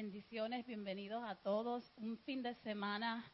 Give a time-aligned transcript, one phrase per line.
[0.00, 1.82] Bendiciones, bienvenidos a todos.
[1.96, 3.24] Un fin de semana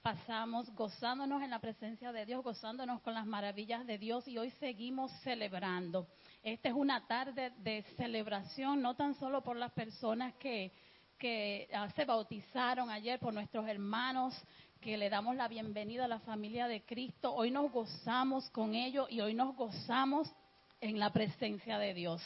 [0.00, 4.50] pasamos gozándonos en la presencia de Dios, gozándonos con las maravillas de Dios y hoy
[4.60, 6.06] seguimos celebrando.
[6.44, 10.70] Esta es una tarde de celebración, no tan solo por las personas que,
[11.18, 14.40] que ah, se bautizaron ayer, por nuestros hermanos
[14.80, 17.34] que le damos la bienvenida a la familia de Cristo.
[17.34, 20.32] Hoy nos gozamos con ellos y hoy nos gozamos
[20.80, 22.22] en la presencia de Dios.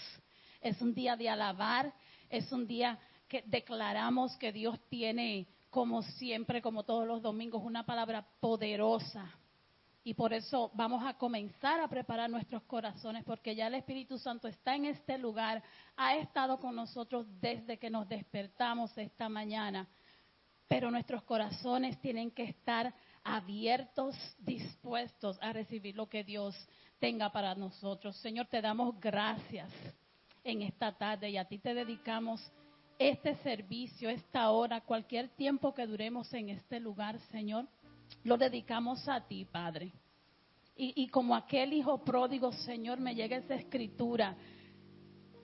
[0.61, 1.91] Es un día de alabar,
[2.29, 2.99] es un día
[3.33, 9.27] que declaramos que Dios tiene, como siempre, como todos los domingos, una palabra poderosa.
[10.05, 14.49] Y por eso vamos a comenzar a preparar nuestros corazones, porque ya el Espíritu Santo
[14.49, 15.63] está en este lugar,
[15.97, 19.89] ha estado con nosotros desde que nos despertamos esta mañana.
[20.69, 22.93] Pero nuestros corazones tienen que estar
[23.25, 26.55] abiertos, dispuestos a recibir lo que Dios
[26.99, 28.15] tenga para nosotros.
[28.19, 29.71] Señor, te damos gracias
[30.45, 32.53] en esta tarde y a ti te dedicamos
[33.09, 37.67] este servicio, esta hora, cualquier tiempo que duremos en este lugar, Señor,
[38.25, 39.93] lo dedicamos a ti, Padre.
[40.75, 44.35] Y, como aquel hijo pródigo, Señor, me llega esa escritura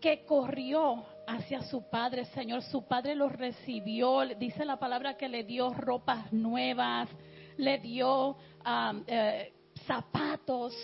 [0.01, 2.63] que corrió hacia su padre, Señor.
[2.63, 7.09] Su padre lo recibió, dice la palabra que le dio ropas nuevas,
[7.57, 9.53] le dio um, eh,
[9.87, 10.75] zapatos,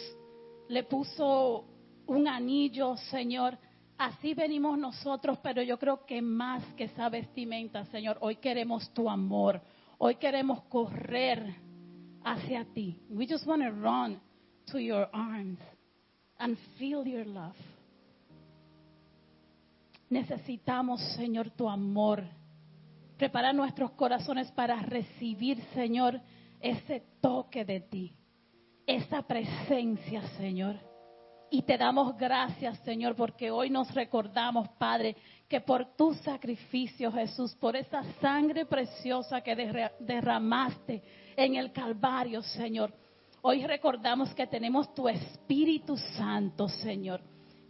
[0.68, 1.64] le puso
[2.06, 3.58] un anillo, Señor.
[3.96, 9.08] Así venimos nosotros, pero yo creo que más que esa vestimenta, Señor, hoy queremos tu
[9.08, 9.60] amor.
[9.98, 11.54] Hoy queremos correr
[12.24, 13.00] hacia ti.
[13.08, 14.20] We just want to run
[14.66, 15.60] to your arms
[16.38, 17.56] and feel your love.
[20.10, 22.24] Necesitamos, Señor, tu amor.
[23.16, 26.20] Preparar nuestros corazones para recibir, Señor,
[26.60, 28.16] ese toque de ti,
[28.86, 30.76] esa presencia, Señor.
[31.50, 35.16] Y te damos gracias, Señor, porque hoy nos recordamos, Padre,
[35.48, 39.54] que por tu sacrificio, Jesús, por esa sangre preciosa que
[40.00, 41.02] derramaste
[41.36, 42.92] en el Calvario, Señor,
[43.42, 47.20] hoy recordamos que tenemos tu Espíritu Santo, Señor,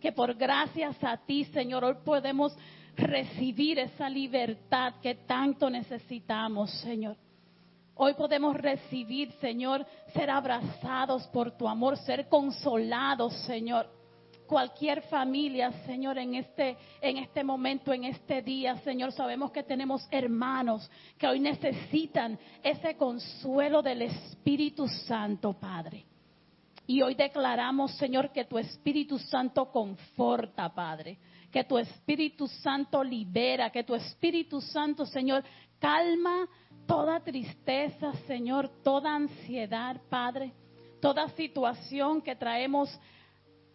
[0.00, 2.56] que por gracias a ti, Señor, hoy podemos
[2.96, 7.16] recibir esa libertad que tanto necesitamos, Señor.
[7.96, 13.88] Hoy podemos recibir, Señor, ser abrazados por tu amor, ser consolados, Señor.
[14.48, 20.06] Cualquier familia, Señor, en este, en este momento, en este día, Señor, sabemos que tenemos
[20.10, 26.04] hermanos que hoy necesitan ese consuelo del Espíritu Santo, Padre.
[26.86, 31.16] Y hoy declaramos, Señor, que tu Espíritu Santo conforta, Padre.
[31.50, 35.42] Que tu Espíritu Santo libera, que tu Espíritu Santo, Señor,
[35.78, 36.48] calma
[36.86, 40.52] toda tristeza, Señor, toda ansiedad, Padre,
[41.00, 42.88] toda situación que traemos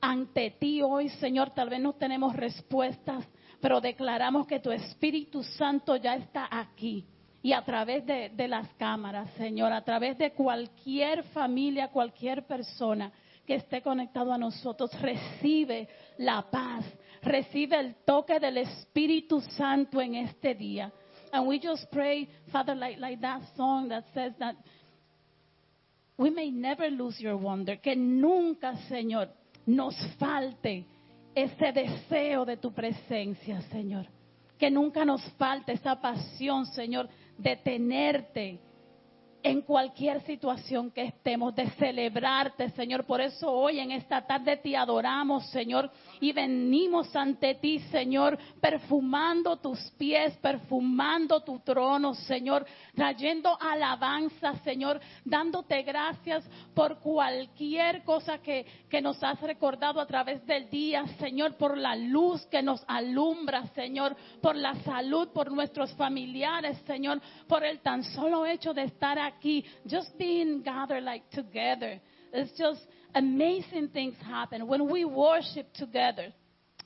[0.01, 3.27] ante ti hoy, Señor, tal vez no tenemos respuestas,
[3.59, 7.05] pero declaramos que tu Espíritu Santo ya está aquí.
[7.41, 13.11] Y a través de, las cámaras, Señor, a través de cualquier familia, cualquier persona
[13.45, 15.87] que esté conectado a nosotros, recibe
[16.17, 16.85] la paz,
[17.21, 20.91] recibe el toque del Espíritu Santo en este día.
[21.31, 24.55] And we just pray, Father, like, like that song that says that
[26.17, 27.77] we may never lose your wonder.
[27.77, 29.29] Que nunca, Señor,
[29.65, 30.85] nos falte
[31.35, 34.05] ese deseo de tu presencia, Señor.
[34.57, 37.07] Que nunca nos falte esa pasión, Señor,
[37.37, 38.59] de tenerte
[39.43, 43.05] en cualquier situación que estemos, de celebrarte, Señor.
[43.05, 45.89] Por eso hoy en esta tarde te adoramos, Señor,
[46.19, 54.99] y venimos ante ti, Señor, perfumando tus pies, perfumando tu trono, Señor, trayendo alabanza, Señor,
[55.23, 61.55] dándote gracias por cualquier cosa que, que nos has recordado a través del día, Señor,
[61.55, 67.63] por la luz que nos alumbra, Señor, por la salud, por nuestros familiares, Señor, por
[67.63, 69.28] el tan solo hecho de estar aquí,
[69.87, 71.99] just being gathered like together.
[72.33, 72.81] It's just
[73.15, 76.33] amazing things happen when we worship together.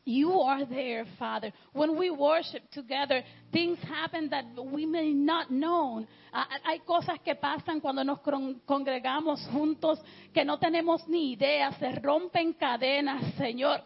[0.05, 1.53] You are there, Father.
[1.71, 3.23] When we worship together,
[3.53, 6.05] things happen that we may not know.
[6.33, 8.19] Ah, ah, hay cosas que pasan cuando nos
[8.65, 9.99] congregamos juntos
[10.33, 11.71] que no tenemos ni idea.
[11.79, 13.79] Se rompen cadenas, Señor.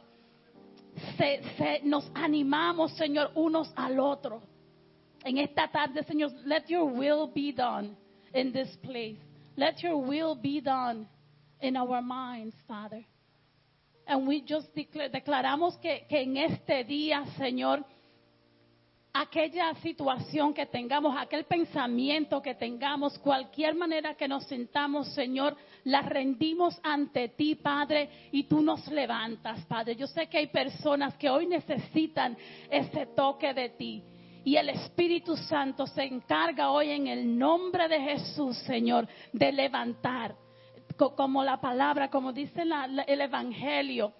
[1.18, 4.42] Se, se, nos animamos, Señor, unos al otro.
[5.24, 7.96] En esta tarde, Señor, let your will be done
[8.38, 9.18] in this place.
[9.56, 11.08] Let your will be done
[11.60, 13.04] in our minds, Father.
[14.06, 17.84] And we just declare, declaramos que, que en este día, Señor,
[19.12, 26.04] aquella situación que tengamos, aquel pensamiento que tengamos, cualquier manera que nos sintamos, Señor, la
[26.04, 29.96] rendimos ante ti, Padre, y tú nos levantas, Padre.
[29.96, 32.38] Yo sé que hay personas que hoy necesitan
[32.70, 34.04] ese toque de ti.
[34.48, 40.38] Y el Espíritu Santo se encarga hoy en el nombre de Jesús, Señor, de levantar,
[41.18, 44.14] como la palabra, como dice el Evangelio,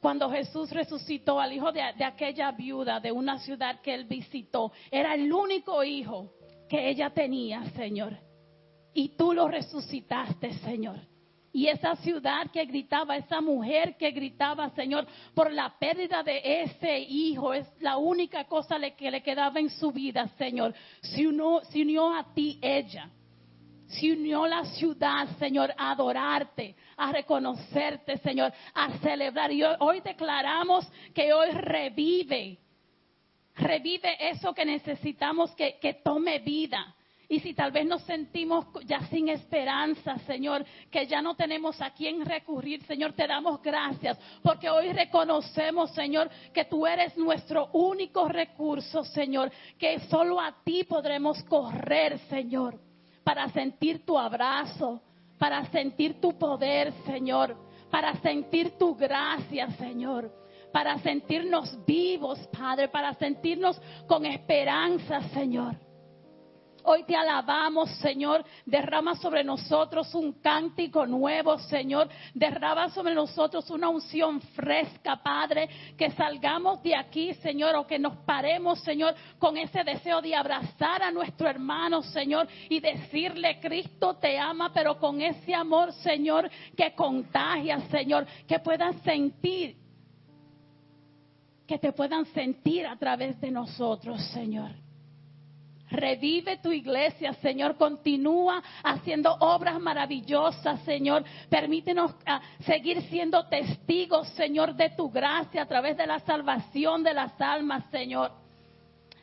[0.00, 5.14] cuando Jesús resucitó al hijo de, aquella viuda de una ciudad que él visitó, era
[5.14, 6.32] el único hijo
[6.66, 8.16] que ella tenía, Señor.
[8.94, 10.96] Y tú lo resucitaste, Señor.
[11.56, 16.98] Y esa ciudad que gritaba, esa mujer que gritaba, Señor, por la pérdida de ese
[16.98, 20.74] hijo, es la única cosa que le quedaba en su vida, Señor.
[21.00, 23.08] Se unió, se unió a ti ella.
[23.86, 29.50] Se unió la ciudad, Señor, a adorarte, a reconocerte, Señor, a celebrar.
[29.50, 32.58] Y hoy, declaramos que hoy revive,
[33.54, 36.95] revive eso que necesitamos que, que tome vida.
[37.28, 41.90] Y si tal vez nos sentimos ya sin esperanza, Señor, que ya no tenemos a
[41.90, 48.28] quién recurrir, Señor, te damos gracias, porque hoy reconocemos, Señor, que tú eres nuestro único
[48.28, 52.78] recurso, Señor, que solo a ti podremos correr, Señor,
[53.24, 55.02] para sentir tu abrazo,
[55.36, 57.56] para sentir tu poder, Señor,
[57.90, 60.32] para sentir tu gracia, Señor,
[60.72, 65.85] para sentirnos vivos, Padre, para sentirnos con esperanza, Señor.
[66.88, 68.44] Hoy te alabamos, Señor.
[68.64, 72.08] Derrama sobre nosotros un cántico nuevo, Señor.
[72.32, 75.68] Derrama sobre nosotros una unción fresca, Padre.
[75.98, 81.02] Que salgamos de aquí, Señor, o que nos paremos, Señor, con ese deseo de abrazar
[81.02, 86.94] a nuestro hermano, Señor, y decirle, Cristo te ama, pero con ese amor, Señor, que
[86.94, 89.76] contagia, Señor, que puedan sentir
[91.66, 94.85] que te puedan sentir a través de nosotros, Señor.
[95.90, 97.76] Revive tu iglesia, Señor.
[97.76, 101.24] Continúa haciendo obras maravillosas, Señor.
[101.48, 107.14] Permítenos ah, seguir siendo testigos, Señor, de tu gracia a través de la salvación de
[107.14, 108.45] las almas, Señor.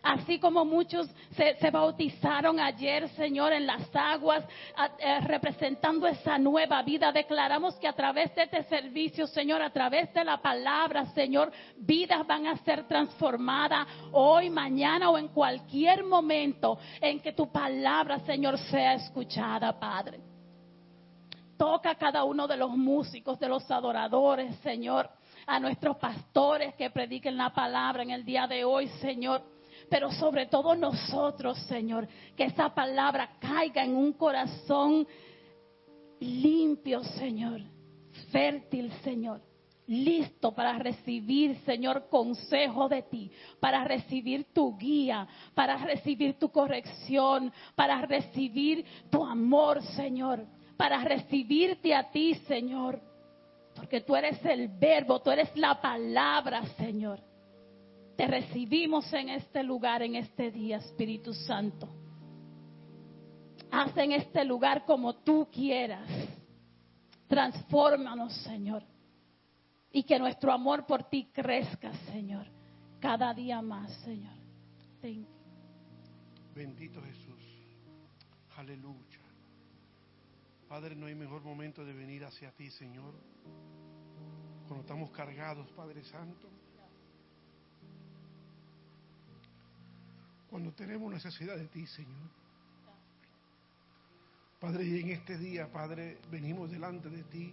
[0.03, 4.43] Así como muchos se, bautizaron ayer, Señor, en las aguas,
[4.99, 10.13] eh, representando esa nueva vida, declaramos que a través de este servicio, Señor, a través
[10.13, 16.77] de la palabra, Señor, vidas van a ser transformadas hoy, mañana o en cualquier momento
[16.99, 20.19] en que tu palabra, Señor, sea escuchada, Padre.
[21.57, 25.09] Toca a cada uno de los músicos, de los adoradores, Señor
[25.45, 29.43] a nuestros pastores que prediquen la palabra en el día de hoy, Señor
[29.93, 35.05] pero sobre todo nosotros, Señor, que esa palabra caiga en un corazón
[36.19, 37.61] limpio, Señor,
[38.31, 39.39] fértil, Señor,
[39.85, 43.29] listo para recibir, Señor, consejo de ti,
[43.59, 50.43] para recibir tu guía, para recibir tu corrección, para recibir tu amor, Señor,
[50.75, 52.99] para recibirte a ti, Señor,
[53.75, 57.19] porque tú eres el verbo, tú eres la palabra, Señor.
[58.15, 61.89] Te recibimos en este lugar, en este día, Espíritu Santo.
[63.71, 66.07] Haz en este lugar como tú quieras.
[67.27, 68.83] Transfórmanos, Señor.
[69.91, 72.45] Y que nuestro amor por ti crezca, Señor.
[72.99, 74.35] Cada día más, Señor.
[76.53, 77.43] Bendito Jesús.
[78.55, 79.19] Aleluya.
[80.69, 83.13] Padre, no hay mejor momento de venir hacia ti, Señor.
[84.67, 86.47] Cuando estamos cargados, Padre Santo
[90.53, 92.29] cuando tenemos necesidad de ti, Señor.
[94.59, 97.51] Padre, y en este día, Padre, venimos delante de ti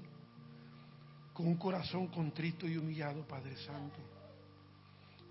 [1.33, 3.99] con un corazón contrito y humillado, Padre Santo,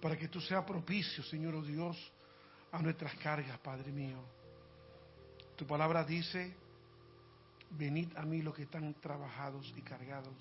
[0.01, 1.95] para que tú seas propicio, Señor oh Dios,
[2.71, 4.17] a nuestras cargas, Padre mío.
[5.55, 6.51] Tu palabra dice,
[7.69, 10.33] venid a mí los que están trabajados y cargados,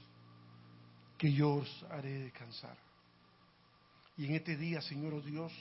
[1.18, 2.78] que yo os haré descansar.
[4.16, 5.52] Y en este día, Señor oh Dios,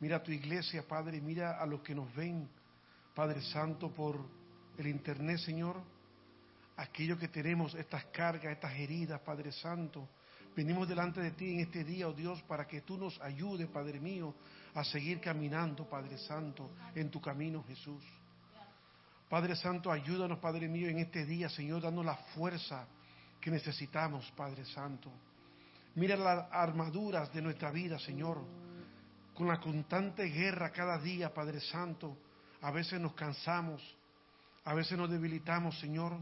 [0.00, 2.48] Mira a tu iglesia, Padre, mira a los que nos ven,
[3.14, 4.20] Padre Santo, por
[4.76, 5.82] el Internet, Señor.
[6.76, 10.08] Aquellos que tenemos estas cargas, estas heridas, Padre Santo.
[10.54, 13.98] Venimos delante de ti en este día, oh Dios, para que tú nos ayudes, Padre
[13.98, 14.34] mío,
[14.74, 18.04] a seguir caminando, Padre Santo, en tu camino, Jesús.
[19.28, 22.86] Padre Santo, ayúdanos, Padre mío, en este día, Señor, dando la fuerza
[23.40, 25.10] que necesitamos, Padre Santo.
[25.96, 28.67] Mira las armaduras de nuestra vida, Señor
[29.38, 32.16] con la constante guerra cada día, Padre Santo,
[32.60, 33.80] a veces nos cansamos,
[34.64, 36.12] a veces nos debilitamos, Señor,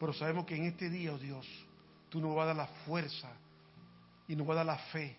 [0.00, 1.46] pero sabemos que en este día, oh Dios,
[2.08, 3.30] tú nos vas a dar la fuerza
[4.26, 5.16] y nos vas a dar la fe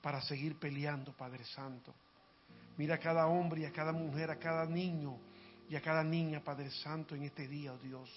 [0.00, 1.94] para seguir peleando, Padre Santo.
[2.78, 5.18] Mira a cada hombre y a cada mujer, a cada niño
[5.68, 8.08] y a cada niña, Padre Santo, en este día, oh Dios.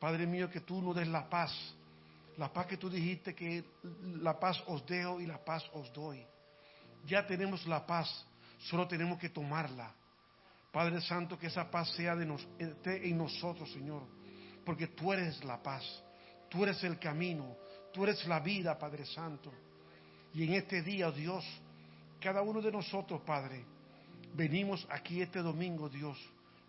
[0.00, 1.52] Padre mío, que tú nos des la paz,
[2.38, 3.64] la paz que tú dijiste que
[4.20, 6.26] la paz os dejo y la paz os doy
[7.06, 8.26] ya tenemos la paz.
[8.58, 9.92] Solo tenemos que tomarla.
[10.72, 14.02] Padre Santo, que esa paz sea de nos, esté en nosotros, Señor.
[14.64, 15.84] Porque tú eres la paz.
[16.48, 17.56] Tú eres el camino.
[17.92, 19.52] Tú eres la vida, Padre Santo.
[20.32, 21.44] Y en este día, oh Dios,
[22.20, 23.64] cada uno de nosotros, Padre,
[24.34, 26.16] venimos aquí este domingo, Dios,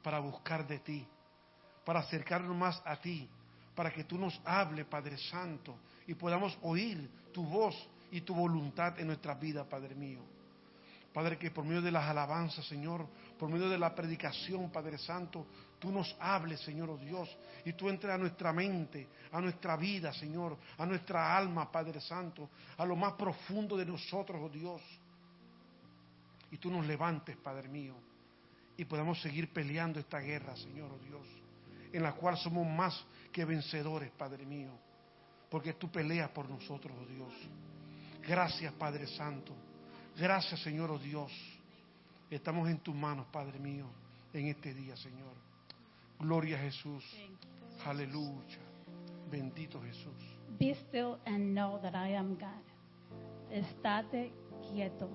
[0.02, 1.06] para buscar de ti,
[1.86, 3.30] para acercarnos más a ti,
[3.76, 7.76] para que tú nos hables, Padre Santo, y podamos oír tu voz
[8.12, 10.20] y tu voluntad en nuestra vida, Padre mío.
[11.14, 13.06] Padre, que por medio de las alabanzas, Señor,
[13.38, 15.46] por medio de la predicación, Padre Santo,
[15.78, 17.30] tú nos hables, Señor oh Dios,
[17.66, 22.50] y tú entres a nuestra mente, a nuestra vida, Señor, a nuestra alma, Padre Santo,
[22.78, 24.82] a lo más profundo de nosotros, oh Dios.
[26.52, 27.96] Y tú nos levantes, Padre mío,
[28.78, 31.28] y podamos seguir peleando esta guerra, Señor oh Dios,
[31.92, 33.04] en la cual somos más
[33.34, 34.72] que vencedores, Padre mío,
[35.50, 37.34] porque tú peleas por nosotros, oh Dios.
[38.28, 39.54] Gracias, Padre Santo.
[40.18, 41.32] Gracias, Señor, oh Dios.
[42.30, 43.88] Estamos en tus manos, Padre mío,
[44.34, 45.34] en este día, Señor.
[46.20, 47.04] Gloria a Jesús.
[47.86, 48.60] Aleluya.
[49.30, 50.14] Bendito Jesús.
[50.60, 52.64] Be still and know that I am God.
[53.50, 54.32] Estate
[54.70, 55.10] quieto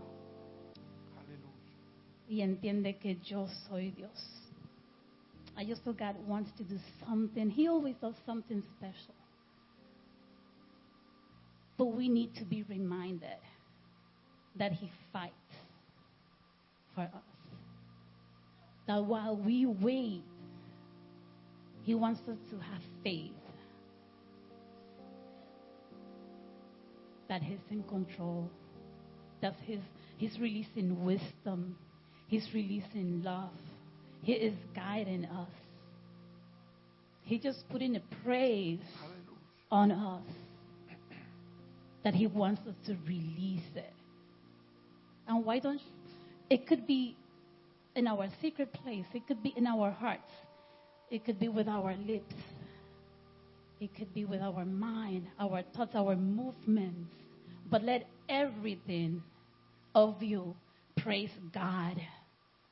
[1.19, 2.29] Aleluya.
[2.29, 4.43] y entiende que yo soy Dios.
[5.57, 7.49] I just feel God wants to do something.
[7.49, 9.15] He always does something special.
[11.79, 13.39] But we need to be reminded
[14.59, 15.35] that He fights
[16.95, 17.11] for us.
[18.87, 20.23] That while we wait,
[21.83, 23.33] He wants us to have faith
[27.29, 28.49] that He's in control,
[29.43, 29.81] that He's,
[30.17, 31.77] he's releasing wisdom,
[32.29, 33.51] He's releasing love,
[34.23, 35.51] He is guiding us.
[37.23, 38.79] He just putting a praise
[39.71, 40.23] on us
[42.07, 43.93] that He wants us to release it.
[45.27, 45.81] And why don't?
[46.49, 47.17] It could be
[47.97, 50.31] in our secret place, it could be in our hearts,
[51.11, 52.37] it could be with our lips,
[53.81, 57.11] it could be with our mind, our thoughts, our movements.
[57.69, 59.21] But let everything
[59.93, 60.55] of you
[60.97, 62.01] praise God.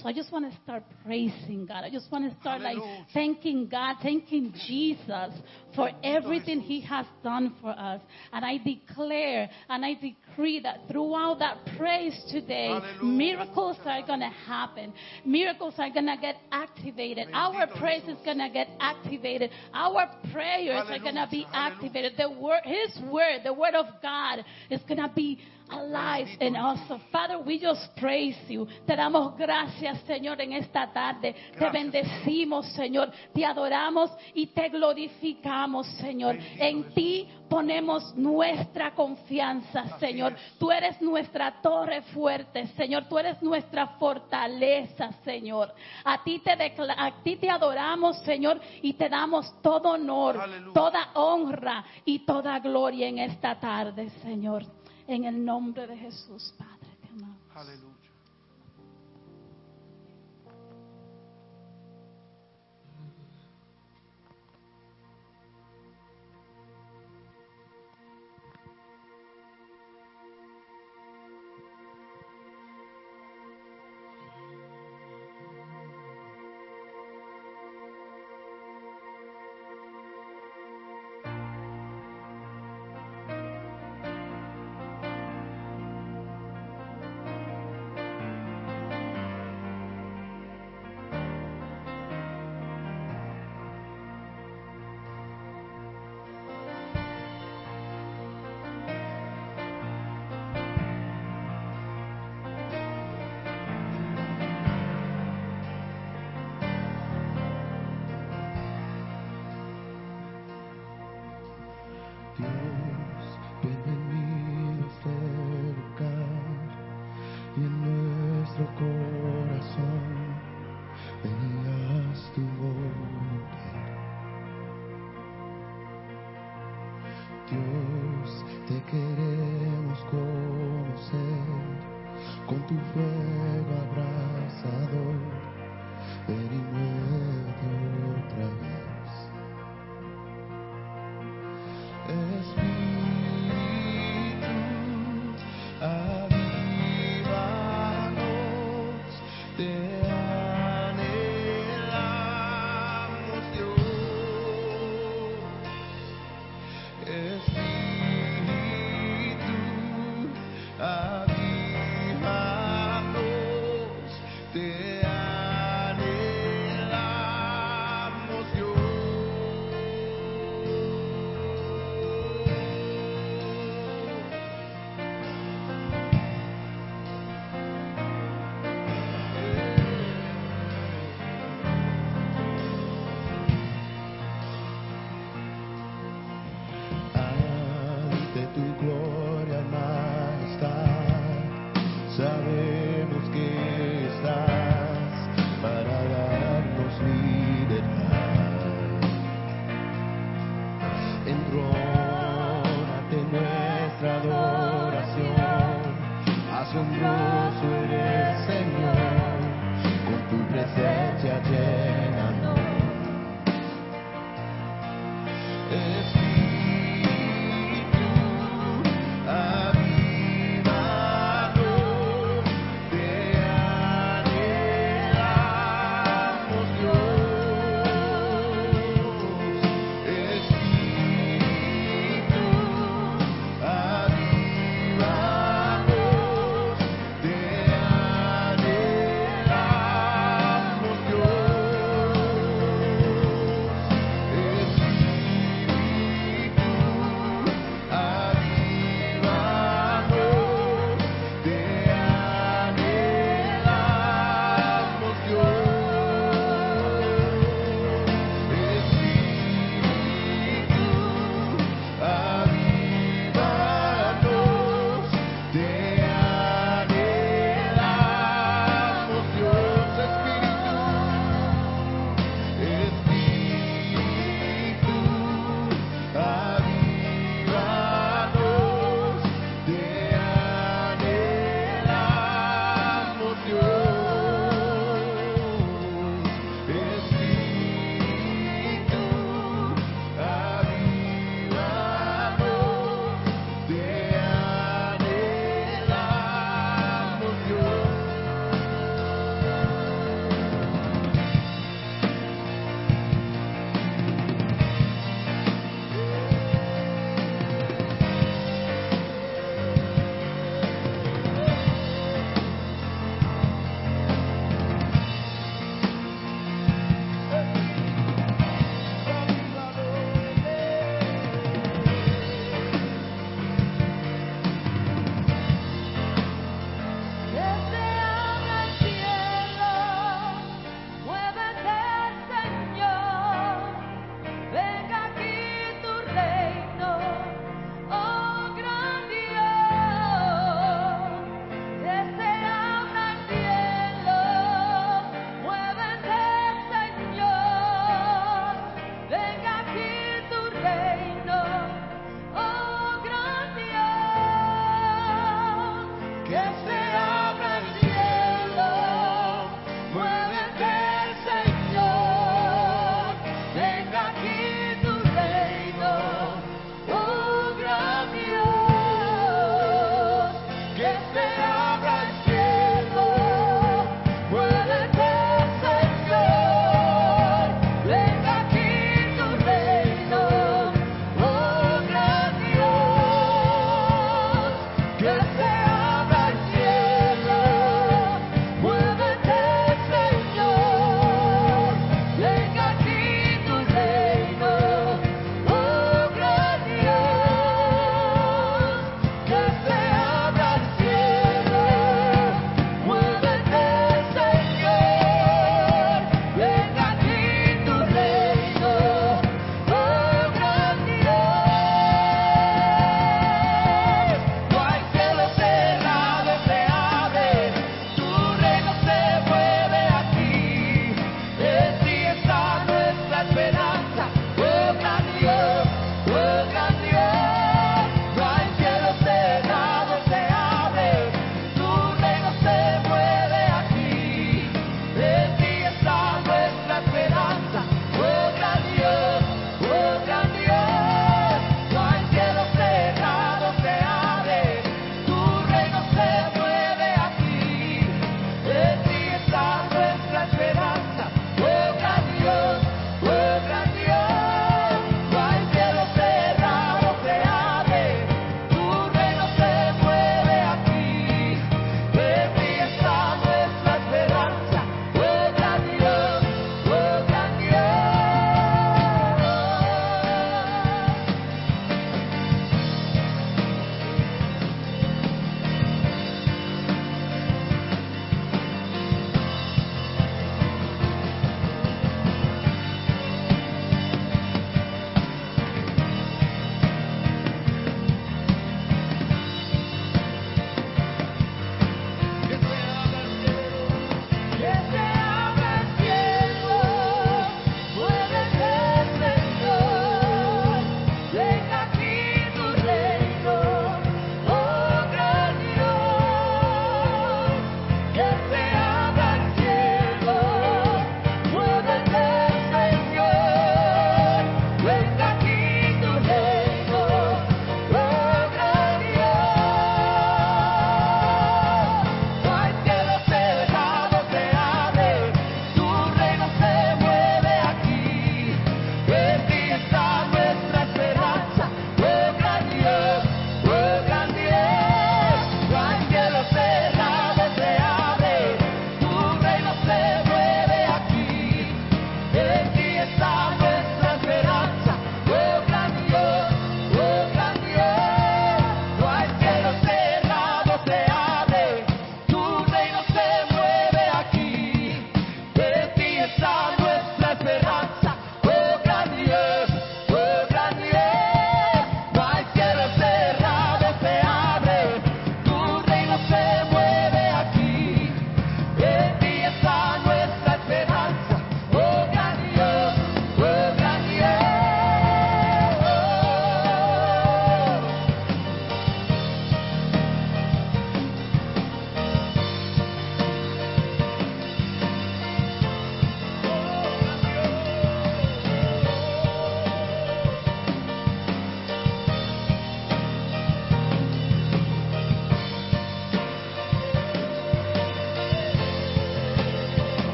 [0.00, 1.82] So I just want to start praising God.
[1.82, 2.76] I just want to start like
[3.12, 5.34] thanking God, thanking Jesus
[5.74, 8.00] for everything He has done for us.
[8.32, 13.16] And I declare and I decree that throughout that praise today, Hallelujah.
[13.18, 14.92] miracles are going to happen.
[15.24, 17.26] Miracles are going to get activated.
[17.32, 19.50] Our praise is going to get activated.
[19.74, 22.12] Our prayers are going to be activated.
[22.16, 25.40] The word, His word, the word of God is going to be
[25.70, 26.78] alive in us.
[27.12, 28.66] Father, we just praise you.
[28.86, 31.34] Te damos gracias, Señor, en esta tarde.
[31.58, 33.10] Te bendecimos, Señor.
[33.34, 36.36] Te adoramos y te glorificamos, Señor.
[36.36, 40.32] Bendito En ti ponemos nuestra confianza, Así Señor.
[40.34, 40.58] es.
[40.58, 43.06] Tú eres nuestra torre fuerte, Señor.
[43.08, 45.72] Tú eres nuestra fortaleza, Señor.
[46.04, 50.74] A ti te, a ti te adoramos, Señor, y te damos todo honor, Aleluya.
[50.74, 54.64] toda honra y toda gloria en esta tarde, Señor.
[55.08, 57.38] En el nombre de Jesús, Padre, te amamos.
[57.54, 57.87] Aleluya.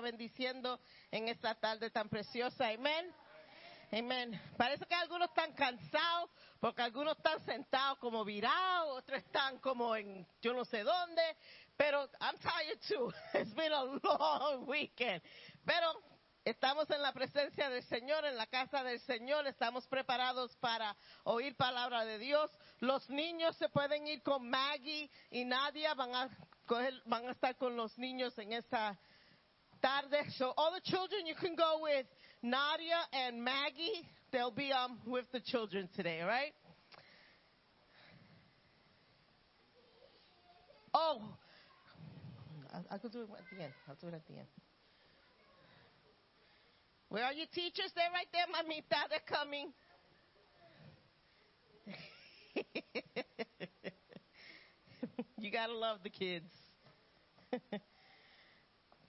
[0.00, 0.80] Bendiciendo
[1.10, 2.68] en esta tarde tan preciosa.
[2.68, 3.12] Amén.
[3.90, 4.38] Amén.
[4.56, 6.30] Parece que algunos están cansados
[6.60, 11.22] porque algunos están sentados como virados, otros están como en yo no sé dónde,
[11.76, 13.12] pero I'm tired too.
[13.38, 15.22] It's been a long weekend.
[15.64, 15.90] Pero
[16.44, 20.94] estamos en la presencia del Señor, en la casa del Señor, estamos preparados para
[21.24, 22.50] oír palabra de Dios.
[22.80, 26.28] Los niños se pueden ir con Maggie y Nadia, van a
[26.66, 28.98] coger- van a estar con los niños en esta
[29.82, 30.24] tarde.
[30.36, 32.06] So all the children, you can go with
[32.42, 34.06] Nadia and Maggie.
[34.32, 36.52] They'll be um, with the children today, all right?
[40.94, 41.22] Oh,
[42.72, 43.72] I, I could do it at the end.
[43.88, 44.46] I'll do it at the end.
[47.08, 47.90] Where are your teachers?
[47.94, 49.08] They're right there, mamita.
[49.08, 49.72] They're coming.
[55.38, 56.50] you gotta love the kids.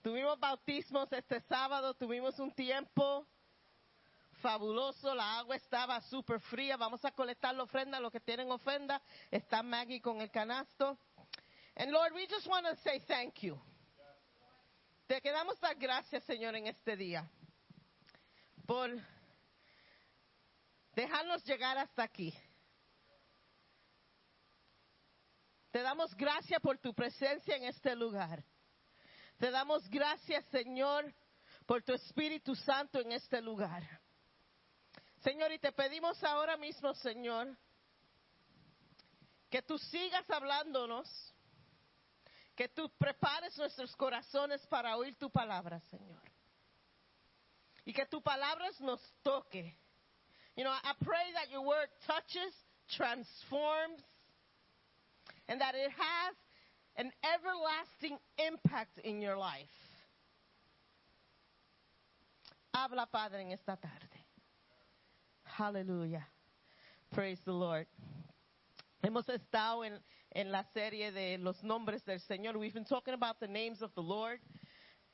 [0.02, 3.26] Tuvimos bautismos este sábado, tuvimos un tiempo
[4.40, 9.02] fabuloso, la agua estaba súper fría, vamos a colectar la ofrenda, los que tienen ofrenda,
[9.30, 10.98] está Maggie con el canasto.
[11.76, 13.60] And Lord, we just want to say thank you.
[15.06, 17.28] Te quedamos dar gracias, Señor, en este día,
[18.66, 18.90] por
[20.94, 22.32] dejarnos llegar hasta aquí.
[25.70, 28.42] Te damos gracias por tu presencia en este lugar.
[29.40, 31.14] Te damos gracias, Señor,
[31.64, 33.82] por tu Espíritu Santo en este lugar.
[35.22, 37.56] Señor, y te pedimos ahora mismo, Señor,
[39.48, 41.08] que tú sigas hablándonos,
[42.54, 46.20] que tú prepares nuestros corazones para oír tu palabra, Señor.
[47.86, 49.74] Y que tu palabra nos toque.
[50.54, 52.54] You know, I pray that your word touches,
[52.94, 54.04] transforms,
[55.48, 56.36] and that it has
[57.00, 59.72] an everlasting impact in your life.
[62.74, 64.20] Habla, Padre, en esta tarde.
[65.44, 66.26] Hallelujah.
[67.10, 67.86] Praise the Lord.
[69.02, 69.98] Hemos estado en,
[70.32, 72.58] en la serie de los nombres del Señor.
[72.58, 74.38] We've been talking about the names of the Lord.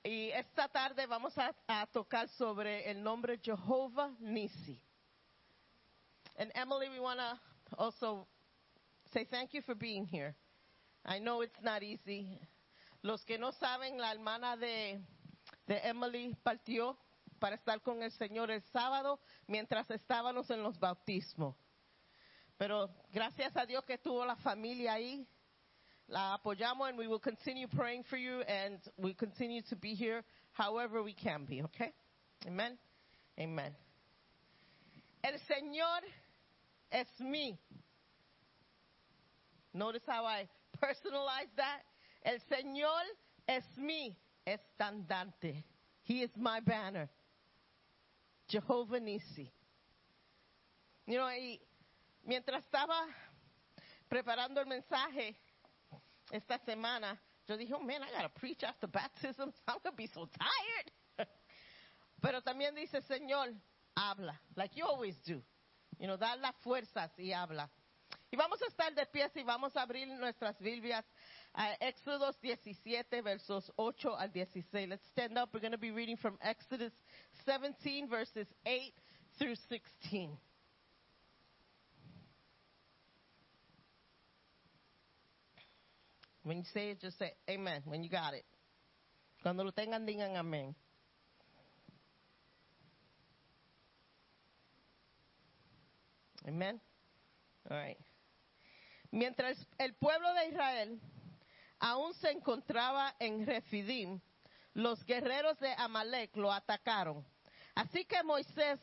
[0.05, 4.81] Y esta tarde vamos a, a tocar sobre el nombre Jehovah Nisi.
[6.37, 7.39] And Emily, we want to
[7.79, 8.27] also
[9.13, 10.35] say thank you for being here.
[11.07, 12.41] I know it's not easy.
[13.03, 15.01] Los que no saben, la hermana de,
[15.69, 16.97] Emily partió
[17.39, 21.55] para estar con el Señor el sábado mientras estábamos en los bautismos.
[22.59, 25.27] Pero gracias a Dios que tuvo la familia ahí.
[26.09, 30.25] La apoyamos and we will continue praying for you and we continue to be here
[30.53, 31.93] however we can be, okay?
[32.47, 32.79] Amen.
[33.39, 33.77] Amen.
[35.23, 36.03] El Señor
[36.91, 37.59] es mí.
[39.73, 41.83] Notice how I personalize that.
[42.23, 43.03] El Señor
[43.47, 44.17] es mi
[44.47, 45.65] estandarte.
[46.03, 47.09] He is my banner.
[48.49, 49.53] Jehovah Nisi.
[51.07, 51.61] You know, y
[52.25, 53.07] mientras estaba
[54.09, 55.37] preparando el mensaje
[56.31, 57.19] esta semana,
[57.49, 59.53] yo dije, oh man, I gotta preach after baptism.
[59.69, 61.29] I'm gonna be so tired.
[62.21, 63.55] Pero también dice, Señor,
[63.97, 65.41] habla, like you always do.
[65.99, 67.71] You know, da las fuerzas y habla.
[68.37, 71.07] Y vamos a estar de pie y vamos a abrir nuestras Biblias
[71.55, 74.91] a Éxodos 17, versos 8 al 16.
[74.91, 75.55] Let's stand up.
[75.55, 76.93] We're going to be reading from Exodus
[77.47, 78.93] 17, verses 8
[79.39, 80.37] through 16.
[86.43, 88.45] When you say it, just say amen when you got it.
[89.43, 90.75] Cuando lo tengan, digan amén.
[96.47, 96.79] Amen.
[97.71, 97.97] All right.
[99.17, 101.01] Mientras el pueblo de Israel
[101.79, 104.21] aún se encontraba en Refidim,
[104.75, 107.27] los guerreros de Amalek lo atacaron.
[107.75, 108.79] Así que Moisés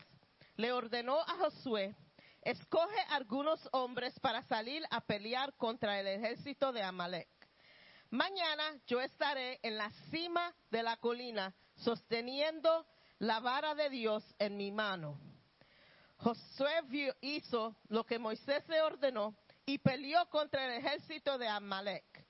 [0.55, 1.95] le ordenó a Josué,
[2.41, 7.29] escoge algunos hombres para salir a pelear contra el ejército de Amalek.
[8.09, 12.87] Mañana yo estaré en la cima de la colina sosteniendo
[13.19, 15.15] la vara de Dios en mi mano.
[16.17, 22.25] Josué hizo lo que Moisés le ordenó y peleó contra el ejército de Amalek.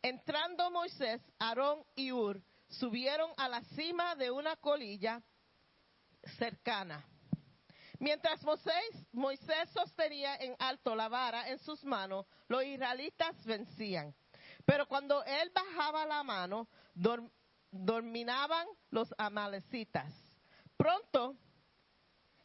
[0.00, 5.22] Entrando Moisés, Aarón y Ur subieron a la cima de una colilla
[6.38, 7.04] cercana.
[7.98, 14.12] Mientras Moisés, sostenía en alto la vara en sus manos, los israelitas vencían.
[14.64, 16.68] Pero cuando él bajaba la mano,
[17.70, 20.12] dominaban los amalecitas.
[20.76, 21.36] Pronto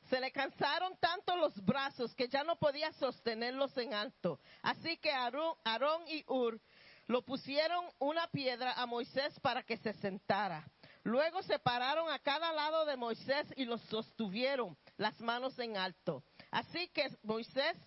[0.09, 4.39] se le cansaron tanto los brazos que ya no podía sostenerlos en alto.
[4.61, 6.59] Así que Aarón, y Ur
[7.07, 10.67] lo pusieron una piedra a Moisés para que se sentara.
[11.03, 16.23] Luego se pararon a cada lado de Moisés y los sostuvieron las manos en alto.
[16.51, 17.77] Así que Moisés,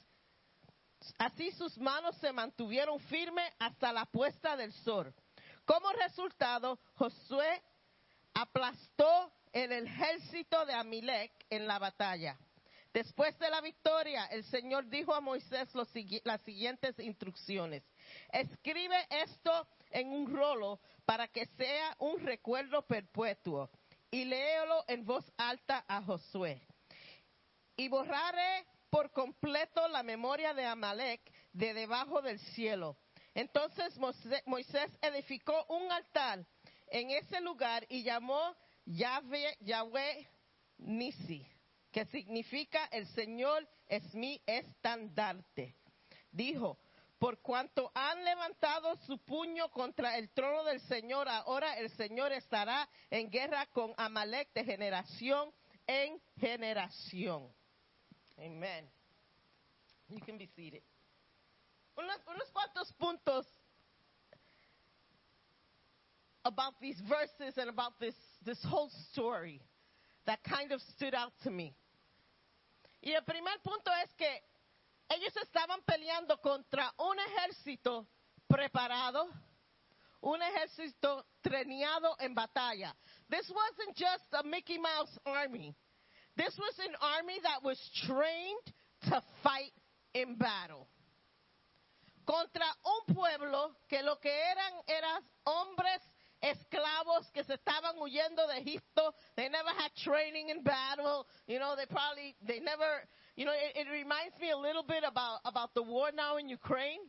[1.19, 5.15] así sus manos se mantuvieron firmes hasta la puesta del sol.
[5.67, 7.63] Como resultado, Josué
[8.33, 12.39] aplastó el ejército de Amilek en la batalla.
[12.93, 15.69] Después de la victoria, el Señor dijo a Moisés
[16.25, 17.85] las siguientes instrucciones.
[18.33, 23.71] Escribe esto en un rolo para que sea un recuerdo perpetuo
[24.11, 26.61] y léelo en voz alta a Josué.
[27.77, 31.21] Y borraré por completo la memoria de Amalek
[31.53, 32.97] de debajo del cielo.
[33.35, 33.97] Entonces
[34.47, 36.45] Moisés edificó un altar
[36.89, 38.57] en ese lugar y llamó
[38.91, 40.27] Yahvé, Yahweh
[40.79, 41.47] Nisi,
[41.93, 45.77] que significa el Señor es mi estandarte.
[46.33, 46.79] Dijo,
[47.19, 52.89] por cuanto han levantado su puño contra el trono del Señor, ahora el Señor estará
[53.11, 55.53] en guerra con Amalek de generación
[55.87, 57.53] en generación.
[58.39, 58.91] Amen.
[60.09, 60.83] You can be seated.
[61.97, 63.47] Unos cuantos puntos
[66.45, 68.15] about these verses and about this,
[68.45, 69.61] this whole story
[70.27, 71.75] that kind of stood out to me.
[73.03, 74.29] Y el primer punto es que
[75.09, 78.07] ellos estaban peleando contra un ejército
[78.47, 79.29] preparado,
[80.23, 82.95] un ejército treneado en batalla.
[83.29, 85.75] This wasn't just a Mickey Mouse army.
[86.37, 88.75] This was an army that was trained
[89.09, 89.73] to fight
[90.15, 90.87] in battle.
[92.27, 96.01] Contra un pueblo que lo que eran eran hombres
[96.43, 99.15] esclavos que se estaban huyendo de Egipto.
[99.37, 101.27] They never had training in battle.
[101.47, 105.41] You know, they probably, they never, you know, it, reminds me a little bit about,
[105.45, 107.01] about the war now in Ukraine.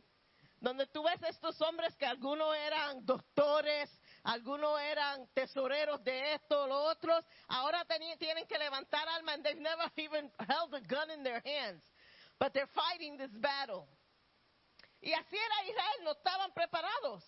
[0.62, 3.90] Donde tú ves estos hombres que algunos eran doctores,
[4.24, 9.90] algunos eran tesoreros de esto, lo otros, ahora tienen que levantar alma and they've never
[9.96, 11.82] even held a gun in their hands.
[12.38, 13.88] But they're fighting this battle.
[15.00, 17.24] Y así era Israel, no estaban preparados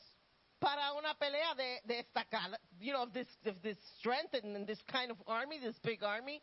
[0.59, 5.11] para una pelea de, esta cala, you know, this, of this strength and, this kind
[5.11, 6.43] of army, this big army.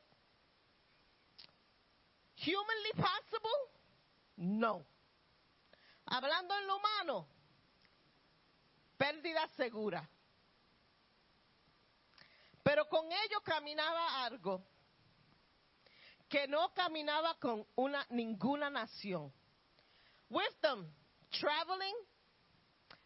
[2.35, 3.71] Humanly possible?
[4.37, 4.85] No.
[6.05, 7.27] Hablando en lo humano,
[8.97, 10.07] pérdida segura.
[12.63, 14.63] Pero con ello caminaba algo
[16.29, 19.31] que no caminaba con una ninguna nación.
[20.61, 20.85] Them
[21.31, 21.95] traveling,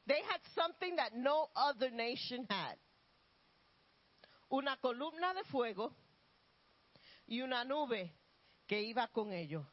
[0.08, 2.76] they had something that no other nation had.
[4.52, 5.92] Una columna de fuego
[7.28, 8.12] y una nube
[8.68, 9.66] que iba con ellos.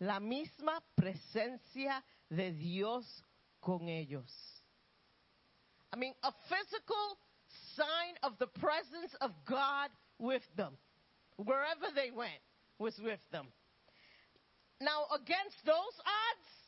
[0.00, 3.04] La misma presencia de Dios
[3.60, 4.30] con ellos.
[5.92, 7.18] I mean, a physical
[7.76, 10.76] sign of the presence of God with them.
[11.36, 12.42] Wherever they went
[12.78, 13.46] was with them.
[14.80, 16.63] Now, against those odds,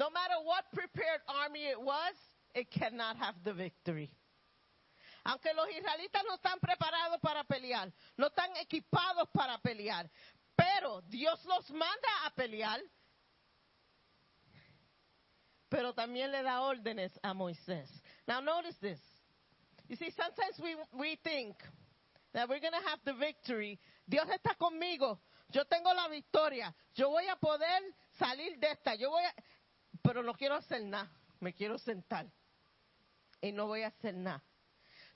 [0.00, 2.16] no matter what prepared army it was,
[2.54, 4.10] it cannot have the victory.
[5.26, 10.08] Aunque los israelitas no están preparados para pelear, no están equipados para pelear,
[10.56, 12.80] pero Dios los manda a pelear,
[15.68, 17.90] pero también le da órdenes a Moisés.
[18.26, 19.00] Now notice this.
[19.86, 21.56] You see, sometimes we, we think
[22.32, 23.78] that we're going to have the victory.
[24.08, 25.18] Dios está conmigo.
[25.52, 26.74] Yo tengo la victoria.
[26.94, 27.82] Yo voy a poder
[28.18, 28.94] salir de esta.
[28.94, 29.34] Yo voy a,
[30.02, 31.10] pero no quiero hacer nada.
[31.40, 32.26] Me quiero sentar.
[33.40, 34.42] Y no voy a hacer nada.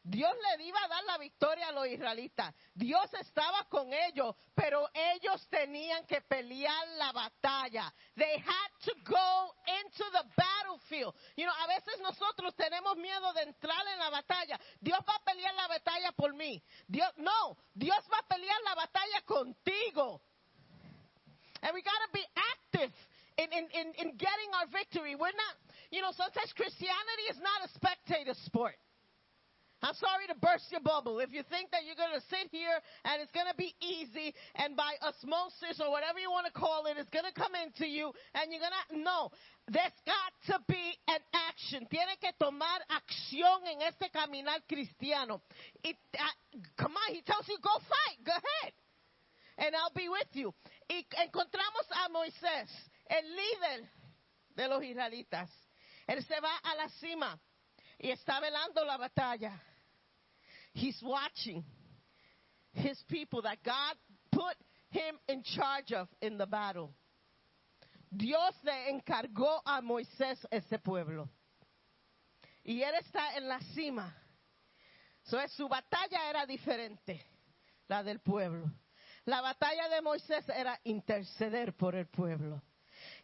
[0.06, 2.54] Dios le iba a dar la victoria a los israelitas.
[2.74, 7.92] Dios estaba con ellos, pero ellos tenían que pelear la batalla.
[8.14, 11.14] They had to go into the battlefield.
[11.36, 14.60] You know, a veces nosotros tenemos miedo de entrar en la batalla.
[14.78, 16.62] Dios va a pelear la batalla por mí.
[16.86, 20.20] Dios, no, Dios va a pelear la batalla contigo.
[21.62, 22.92] And we got to be active
[23.38, 25.14] in, in, in, in getting our victory.
[25.14, 25.54] We're not,
[25.90, 28.78] you know, sometimes Christianity is not a spectator sport.
[29.84, 31.20] I'm sorry to burst your bubble.
[31.20, 34.32] If you think that you're going to sit here and it's going to be easy
[34.56, 37.84] and by osmosis or whatever you want to call it, it's going to come into
[37.84, 39.28] you and you're going to, no.
[39.68, 41.20] There's got to be an
[41.52, 41.84] action.
[41.92, 45.44] Tiene que tomar acción en este caminar cristiano.
[45.84, 46.32] It, uh,
[46.80, 48.72] come on, he tells you, go fight, go ahead.
[49.60, 50.52] And I'll be with you.
[50.88, 52.72] Y encontramos a Moisés,
[53.06, 53.90] el líder
[54.54, 55.50] de los israelitas.
[56.06, 57.38] Él se va a la cima
[57.98, 59.60] y está velando la batalla.
[60.74, 61.64] He's watching
[62.72, 63.96] his people that God
[64.30, 64.56] put
[64.90, 66.94] him in charge of in the battle.
[68.10, 71.28] Dios le encargó a Moisés ese pueblo.
[72.64, 74.14] Y él está en la cima.
[75.24, 77.24] So, su batalla era diferente,
[77.88, 78.70] la del pueblo.
[79.26, 82.62] La batalla de Moisés era interceder por el pueblo.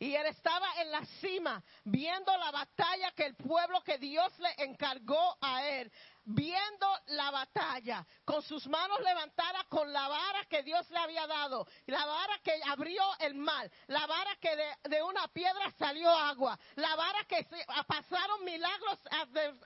[0.01, 4.65] Y él estaba en la cima viendo la batalla que el pueblo que Dios le
[4.65, 5.93] encargó a él,
[6.25, 11.67] viendo la batalla, con sus manos levantadas con la vara que Dios le había dado,
[11.85, 14.57] la vara que abrió el mar, la vara que
[14.89, 18.99] de, una piedra salió agua, la vara que se, pasaron milagros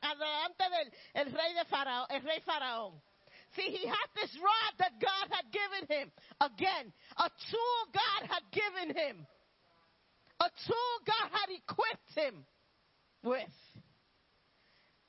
[0.03, 2.43] adelante del el rey de Faraón, el rey.
[3.55, 6.13] See, he had this rod that God had given him.
[6.41, 9.27] Again, a tool God had given him.
[10.41, 12.45] A tool God had equipped him
[13.23, 13.49] with.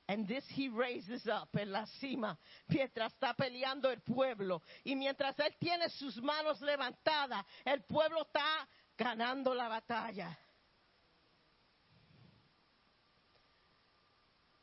[0.08, 2.38] And this he raises up en la cima
[2.70, 4.62] mientras está peleando el pueblo.
[4.86, 8.68] Y mientras él tiene sus manos levantadas, el pueblo está
[8.98, 10.38] ganando la batalla.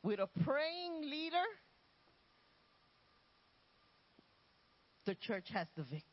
[0.01, 1.45] With a praying leader,
[5.05, 6.12] the church has the victory.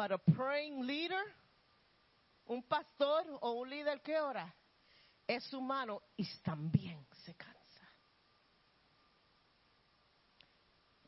[0.00, 1.20] But a praying leader,
[2.48, 4.50] un pastor o un líder que ora,
[5.28, 6.96] es humano y también
[7.26, 7.86] se cansa.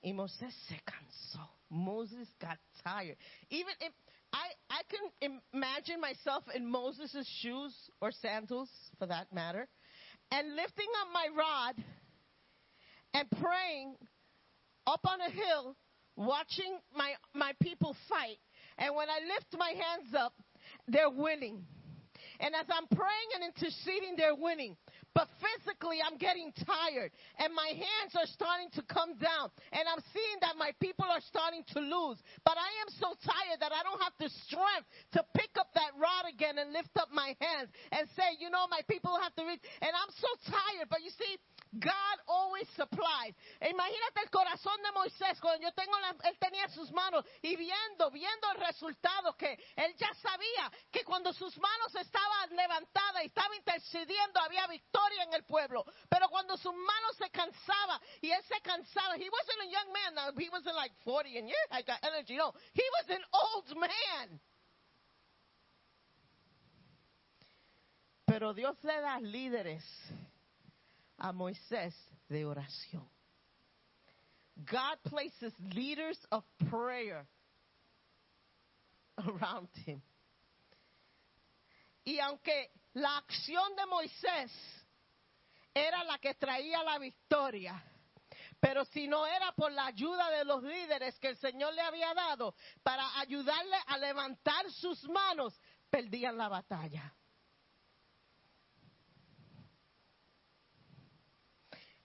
[0.02, 1.40] Y Moses se cansó.
[1.70, 3.16] Moses got tired.
[3.48, 3.94] Even if
[4.30, 8.68] I, I can imagine myself in Moses' shoes or sandals,
[8.98, 9.68] for that matter,
[10.30, 11.84] and lifting up my rod
[13.14, 13.96] and praying
[14.86, 15.76] up on a hill,
[16.14, 18.36] watching my, my people fight.
[18.78, 20.34] And when I lift my hands up,
[20.88, 21.64] they're winning.
[22.40, 24.76] And as I'm praying and interceding, they're winning.
[25.14, 27.12] But physically, I'm getting tired.
[27.38, 29.52] And my hands are starting to come down.
[29.70, 32.18] And I'm seeing that my people are starting to lose.
[32.42, 35.92] But I am so tired that I don't have the strength to pick up that
[36.00, 39.44] rod again and lift up my hands and say, you know, my people have to
[39.44, 39.60] reach.
[39.84, 40.88] And I'm so tired.
[40.88, 41.36] But you see,
[41.72, 43.34] God always supplies.
[43.60, 48.10] Imagínate el corazón de Moisés cuando yo tengo la, él tenía sus manos y viendo,
[48.10, 53.56] viendo el resultado que él ya sabía que cuando sus manos estaban levantadas y estaba
[53.56, 55.84] intercediendo había victoria en el pueblo.
[56.10, 60.14] Pero cuando sus manos se cansaba y él se cansaba, he wasn't a young man,
[60.14, 62.36] now, he wasn't like 40 and yeah, I got energy.
[62.36, 64.40] No, he was an old man.
[68.26, 69.84] Pero Dios le da líderes
[71.22, 71.94] a Moisés
[72.28, 73.08] de oración.
[74.56, 77.26] God places leaders of prayer
[79.16, 80.02] around him.
[82.04, 84.50] Y aunque la acción de Moisés
[85.72, 87.80] era la que traía la victoria,
[88.58, 92.12] pero si no era por la ayuda de los líderes que el Señor le había
[92.14, 95.58] dado para ayudarle a levantar sus manos,
[95.88, 97.14] perdían la batalla.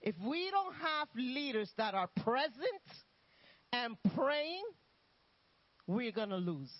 [0.00, 2.54] If we don't have leaders that are present
[3.72, 4.64] and praying,
[5.86, 6.72] we're going to lose.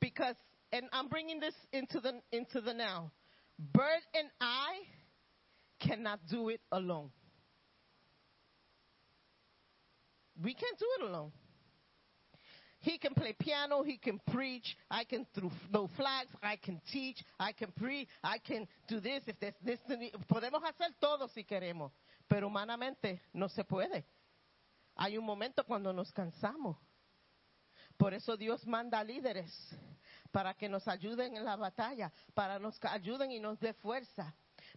[0.00, 0.36] Because,
[0.72, 3.12] and I'm bringing this into the, into the now.
[3.58, 4.74] Bert and I
[5.80, 7.10] cannot do it alone.
[10.40, 11.32] We can't do it alone.
[12.80, 17.52] He can play piano, he can preach, I can throw flags, I can teach, I
[17.52, 19.80] can preach, I can do this, if there's this,
[20.30, 21.90] podemos hacer todo si queremos,
[22.28, 24.04] pero humanamente no se puede.
[24.96, 26.76] Hay un momento cuando nos cansamos.
[27.96, 29.52] Por eso Dios manda líderes
[30.30, 34.32] para que nos ayuden en la batalla, para nos ayuden y nos dé fuerza.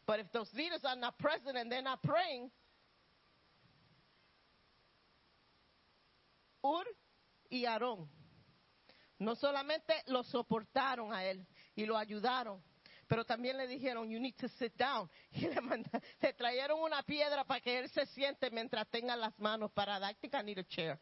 [0.08, 2.50] But if those leaders are not present and they're not praying,
[6.64, 6.86] Ur
[7.52, 8.10] y Aarón
[9.20, 11.46] no solamente lo soportaron a él
[11.76, 12.64] y lo ayudaron,
[13.08, 15.08] pero también le dijeron, you need to sit down.
[15.32, 19.38] Y le, manda, le trajeron una piedra para que él se siente mientras tenga las
[19.38, 19.72] manos
[20.20, 21.00] think I need a chair.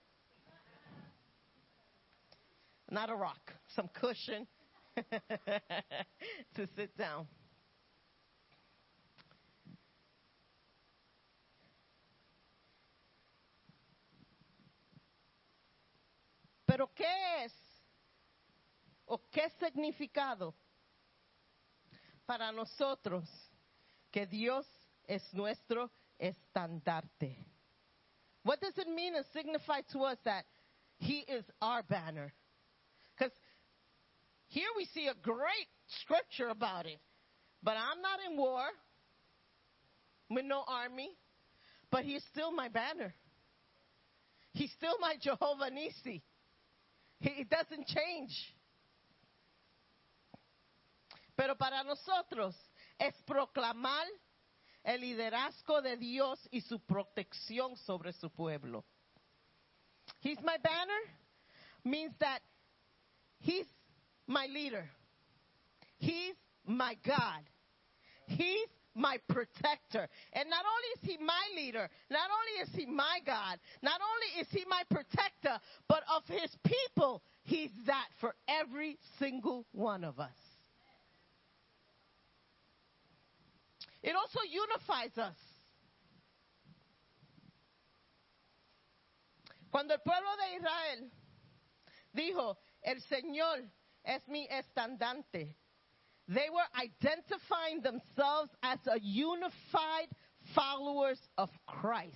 [2.90, 4.48] Not a rock, some cushion
[6.56, 7.28] to sit down.
[16.70, 17.54] Pero ¿qué es
[19.08, 20.54] o qué significado
[22.28, 23.28] para nosotros
[24.12, 24.68] que Dios
[25.08, 25.90] es nuestro
[26.20, 27.44] estandarte?
[28.44, 30.46] What does it mean and signify to us that
[31.00, 32.32] He is our banner?
[33.18, 33.34] Because
[34.50, 35.70] here we see a great
[36.04, 37.00] scripture about it.
[37.64, 38.62] But I'm not in war
[40.30, 41.18] with no army,
[41.90, 43.16] but He's still my banner.
[44.54, 46.22] He's still my Jehovah Nisi.
[47.22, 48.56] It doesn't change.
[51.36, 52.56] Pero para nosotros
[52.98, 54.06] es proclamar
[54.84, 58.84] el liderazgo de Dios y su protección sobre su pueblo.
[60.22, 61.02] He's my banner
[61.84, 62.42] means that
[63.40, 63.68] he's
[64.28, 64.90] my leader.
[65.98, 67.44] He's my God.
[68.28, 68.70] He's
[69.00, 70.08] my protector.
[70.34, 74.42] And not only is he my leader, not only is he my God, not only
[74.42, 80.20] is he my protector, but of his people, he's that for every single one of
[80.20, 80.30] us.
[84.04, 85.36] It also unifies us.
[89.72, 91.12] Cuando el pueblo de Israel
[92.16, 93.70] dijo, el Señor
[94.04, 95.56] es mi estandante,
[96.30, 100.08] they were identifying themselves as a unified
[100.54, 102.16] followers of Christ.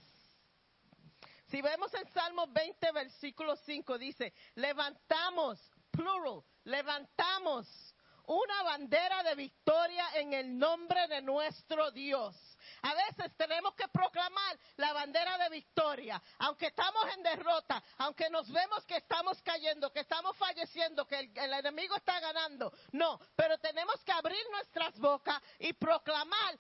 [1.50, 5.58] Si vemos en Salmo 20, versículo 5, dice, levantamos,
[5.92, 7.93] plural, levantamos
[8.26, 12.36] una bandera de victoria en el nombre de nuestro Dios.
[12.82, 18.52] A veces tenemos que proclamar la bandera de victoria, aunque estamos en derrota, aunque nos
[18.52, 22.72] vemos que estamos cayendo, que estamos falleciendo, que el, enemigo está ganando.
[22.92, 26.58] No, pero tenemos que abrir nuestras bocas y proclamar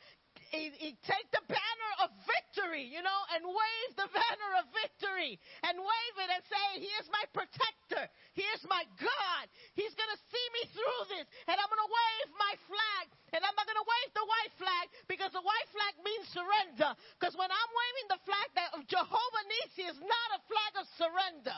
[0.54, 5.42] y, y take the banner of victory, you know, and wave the banner of victory
[5.66, 8.06] and wave it and say, He is my protector.
[8.38, 9.46] He is my God.
[9.74, 11.26] He's going to see me through this.
[11.50, 13.06] And I'm going to wave my flag.
[13.34, 16.94] And I'm not going to wave the white flag because the white flag means surrender.
[17.18, 20.86] Because when I'm waving the flag that of Jehovah Nisi is not a flag of
[21.02, 21.58] surrender.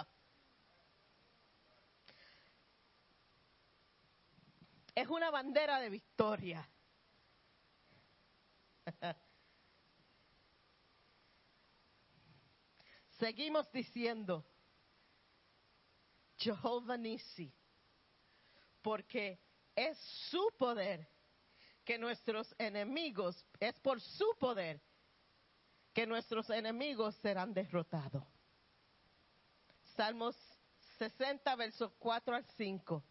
[4.96, 6.64] Es una bandera de victoria.
[13.19, 14.45] Seguimos diciendo,
[16.38, 17.53] Jehová Nisi,
[18.81, 19.39] porque
[19.75, 19.97] es
[20.29, 21.07] su poder
[21.83, 24.81] que nuestros enemigos, es por su poder
[25.93, 28.23] que nuestros enemigos serán derrotados.
[29.95, 30.36] Salmos
[30.97, 33.03] 60, versos 4 al 5.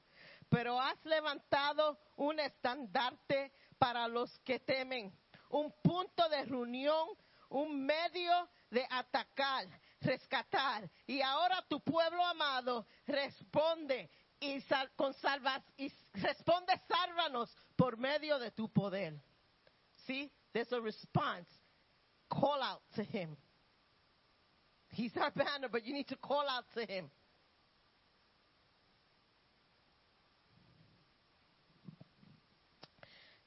[0.49, 5.17] Pero has levantado un estandarte para los que temen,
[5.55, 7.09] un punto de reunión,
[7.49, 9.67] un medio de atacar,
[10.01, 10.91] rescatar.
[11.07, 18.39] Y ahora tu pueblo amado responde y sal- con salvas y responde sálvanos por medio
[18.41, 19.15] de tu poder.
[20.07, 21.49] See, there's a response.
[22.29, 23.37] Call out to him.
[24.91, 27.11] He's our banner, but you need to call out to him.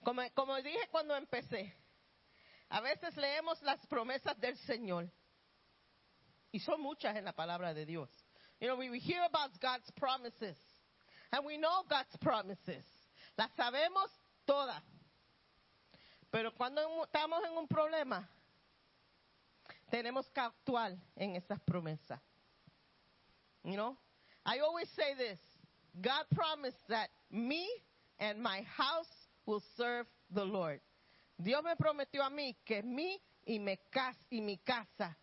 [0.03, 1.74] Como, como dije cuando empecé,
[2.70, 5.09] a veces leemos las promesas del Señor.
[6.51, 8.09] Y son muchas en la palabra de Dios.
[8.59, 10.57] You know, we, hear about God's promises.
[11.32, 12.84] And we know God's promises.
[13.38, 14.09] Las sabemos
[14.45, 14.82] todas.
[16.32, 18.28] Pero cuando estamos en un problema,
[19.89, 22.20] tenemos que actuar en esas promesas.
[23.63, 23.97] You know,
[24.45, 25.39] I always say this
[26.01, 27.68] God promised that me
[28.20, 29.07] and my house
[29.45, 30.80] will serve the Lord.
[31.38, 35.18] Dios me prometió a mí que mí y, me cas- y mi casa.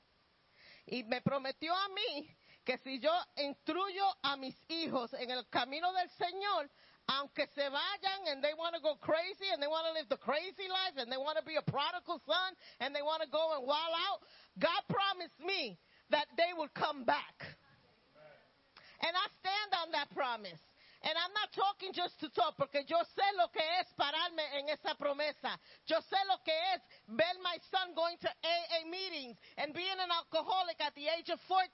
[0.87, 5.93] Y me prometió a mí que si yo instruyo a mis hijos en el camino
[5.93, 6.71] del Señor,
[7.07, 10.17] aunque se vayan and they want to go crazy and they want to live the
[10.17, 13.57] crazy life and they want to be a prodigal son and they want to go
[13.59, 14.21] and wild out,
[14.59, 15.79] God promised me
[16.11, 17.45] that they will come back.
[19.03, 20.61] And I stand on that promise.
[21.85, 25.59] Not just to talk, porque yo sé lo que es pararme en esa promesa.
[25.87, 30.11] Yo sé lo que es ver my son going to AA meetings and being an
[30.11, 31.69] alcoholic at the age of 14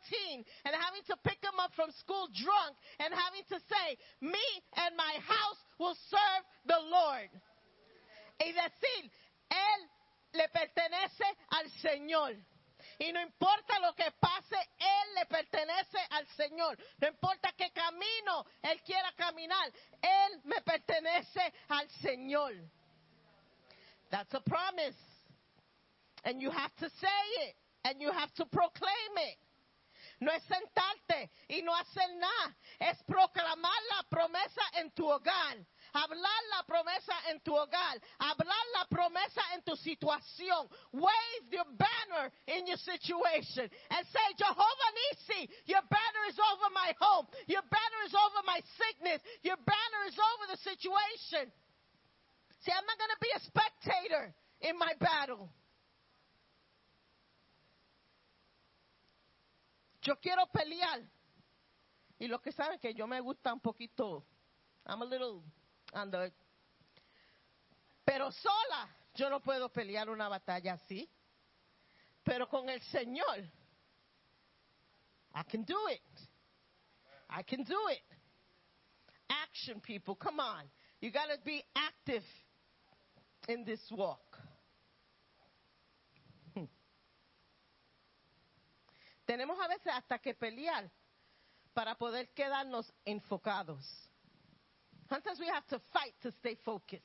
[0.64, 4.46] and having to pick him up from school drunk and having to say, me
[4.76, 7.30] and my house will serve the Lord.
[8.40, 9.10] Y decir,
[9.50, 9.80] él
[10.34, 12.34] le pertenece al Señor.
[13.00, 16.76] Y no importa lo que pase, Él le pertenece al Señor.
[17.00, 19.72] No importa qué camino Él quiera caminar,
[20.02, 22.52] Él me pertenece al Señor.
[24.10, 24.98] That's a promise.
[26.24, 27.56] And you have to say it.
[27.84, 29.38] And you have to proclaim it.
[30.20, 32.54] No es sentarte y no hacer nada.
[32.78, 35.56] Es proclamar la promesa en tu hogar.
[35.92, 37.98] Hablar la promesa en tu hogar.
[38.18, 40.68] Hablar la promesa en tu situación.
[40.92, 46.94] Wave your banner in your situation and say, Jehovah Nisi, your banner is over my
[47.00, 47.26] home.
[47.46, 49.20] Your banner is over my sickness.
[49.42, 51.50] Your banner is over the situation.
[52.62, 55.50] See, I'm not going to be a spectator in my battle.
[60.04, 61.04] Yo quiero pelear.
[62.18, 64.22] Y lo que saben que yo me gusta un poquito.
[64.86, 65.42] I'm a little
[65.94, 66.32] under.
[68.04, 71.08] Pero sola yo no puedo pelear una batalla así.
[72.24, 73.44] Pero con el Señor,
[75.34, 76.00] I can do it.
[77.28, 78.02] I can do it.
[79.30, 80.64] Action, people, come on.
[81.00, 82.24] You got to be active
[83.48, 84.36] in this walk.
[86.54, 86.64] Hmm.
[89.26, 90.90] Tenemos a veces hasta que pelear
[91.72, 94.09] para poder quedarnos enfocados.
[95.10, 97.04] Sometimes we have to fight to stay focused.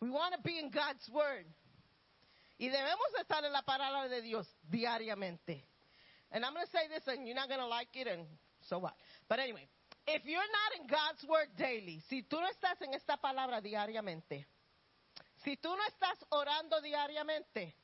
[0.00, 1.44] We want to be in God's Word.
[2.58, 5.62] Y debemos estar en la palabra de Dios diariamente.
[6.32, 8.24] And I'm going to say this and you're not going to like it and
[8.62, 8.94] so what.
[9.28, 9.68] But anyway,
[10.06, 14.46] if you're not in God's Word daily, si tú no estás en esta palabra diariamente,
[15.44, 17.74] si tú no estás orando diariamente,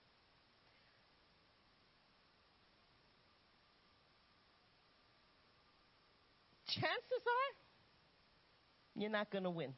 [6.75, 9.75] chances are you're not going to win.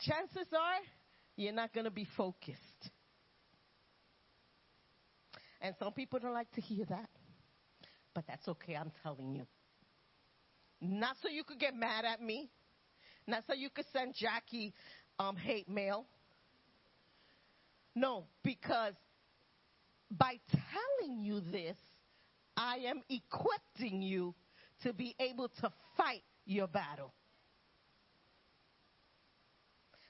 [0.00, 0.80] Chances are
[1.36, 2.90] you're not going to be focused.
[5.60, 7.08] And some people don't like to hear that.
[8.14, 9.46] But that's okay, I'm telling you.
[10.80, 12.50] Not so you could get mad at me.
[13.26, 14.74] Not so you could send Jackie
[15.18, 16.06] um, hate mail.
[17.94, 18.94] No, because
[20.10, 21.76] by telling you this,
[22.56, 24.34] I am equipping you
[24.82, 27.12] to be able to fight your battle.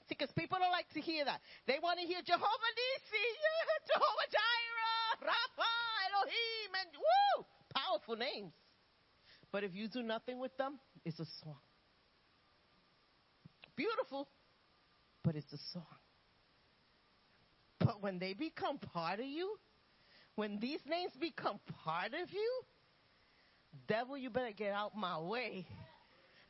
[0.08, 1.40] Because people don't like to hear that.
[1.66, 3.26] They want to hear Jehovah Nisi,
[3.88, 5.72] Jehovah Jireh, Rapha,
[6.12, 8.52] Elohim, and woo, powerful names.
[9.50, 11.56] But if you do nothing with them, it's a song.
[13.74, 14.28] Beautiful,
[15.24, 15.86] but it's a song.
[17.78, 19.56] But when they become part of you,
[20.34, 22.62] when these names become part of you,
[23.86, 25.66] devil, you better get out my way.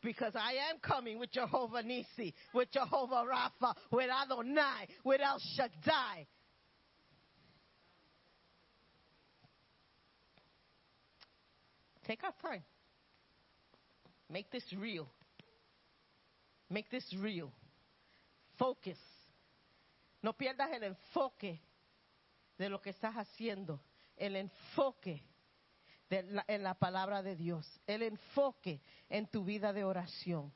[0.02, 6.26] Because I am coming with Jehovah Nisi, with Jehovah Rapha, with Adonai, with El Shaddai.
[12.04, 12.64] Take our time.
[14.28, 15.08] Make this real.
[16.68, 17.52] Make this real.
[18.58, 18.98] Focus.
[20.22, 21.60] No pierdas el enfoque
[22.58, 23.78] de lo que estás haciendo.
[24.16, 25.22] El enfoque
[26.12, 27.80] en la palabra de Dios.
[27.86, 30.52] El enfoque en tu vida de oración.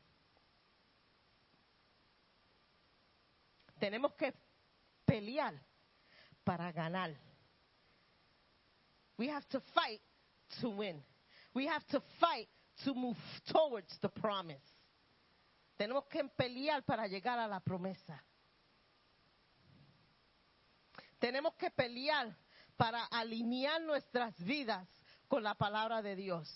[3.78, 4.34] Tenemos que
[5.04, 5.54] pelear
[6.44, 7.14] para ganar.
[9.18, 10.00] We have to fight
[10.60, 11.02] to win.
[11.54, 12.48] We have to fight
[12.84, 14.62] to move towards the promise.
[15.76, 18.22] Tenemos que pelear para llegar a la promesa.
[21.18, 22.34] Tenemos que pelear
[22.76, 24.86] para alinear nuestras vidas
[25.28, 26.48] con la palabra de Dios.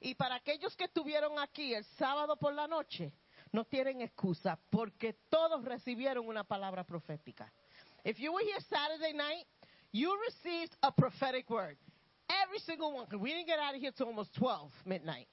[0.00, 3.12] Y para aquellos que estuvieron aquí el sábado por la noche,
[3.52, 7.52] no tienen excusa porque todos recibieron una palabra profética.
[8.04, 9.46] If you were here Saturday night,
[9.92, 11.76] you received a prophetic word.
[12.44, 13.06] Every single one.
[13.18, 15.26] We didn't get out of here till almost 12 midnight.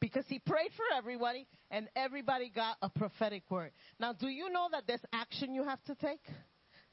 [0.00, 3.70] Because he prayed for everybody and everybody got a prophetic word.
[3.98, 6.20] Now, do you know that there's action you have to take?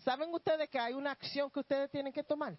[0.05, 2.55] ¿Saben ustedes que hay una acción que ustedes tienen que tomar?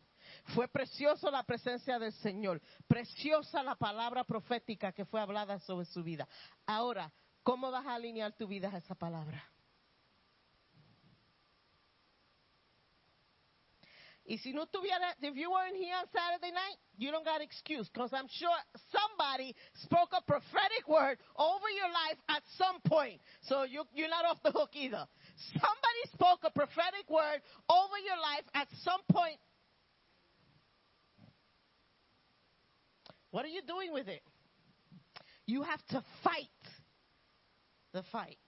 [0.54, 6.02] Fue precioso la presencia del Señor, preciosa la palabra profética que fue hablada sobre su
[6.02, 6.28] vida.
[6.66, 9.42] Ahora, ¿cómo vas a alinear tu vida a esa palabra?
[14.28, 17.88] Y si no tuviera, if you weren't here on Saturday night, you don't got excuse,
[17.88, 18.52] because I'm sure
[18.92, 23.22] somebody spoke a prophetic word over your life at some point.
[23.48, 25.08] So you, you're not off the hook either.
[25.56, 27.40] Somebody spoke a prophetic word
[27.70, 29.40] over your life at some point.
[33.30, 34.22] What are you doing with it?
[35.46, 36.46] You have to fight
[37.92, 38.38] the fight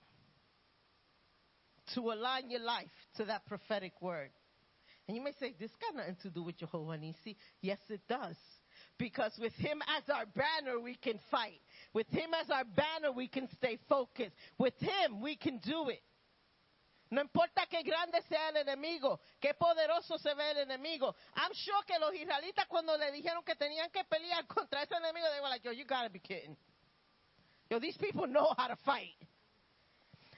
[1.94, 4.30] to align your life to that prophetic word.
[5.08, 7.36] And you may say, this got nothing to do with Jehovah Nisi.
[7.60, 8.36] Yes, it does.
[8.96, 11.60] Because with him as our banner, we can fight.
[11.92, 14.34] With him as our banner, we can stay focused.
[14.58, 16.02] With him, we can do it.
[17.10, 21.16] No importa qué grande sea el enemigo, qué poderoso se ve el enemigo.
[21.34, 25.26] I'm sure que los israelitas cuando le dijeron que tenían que pelear contra ese enemigo,
[25.30, 26.56] they were like, yo, you gotta be kidding.
[27.68, 29.16] Yo, these people know how to fight.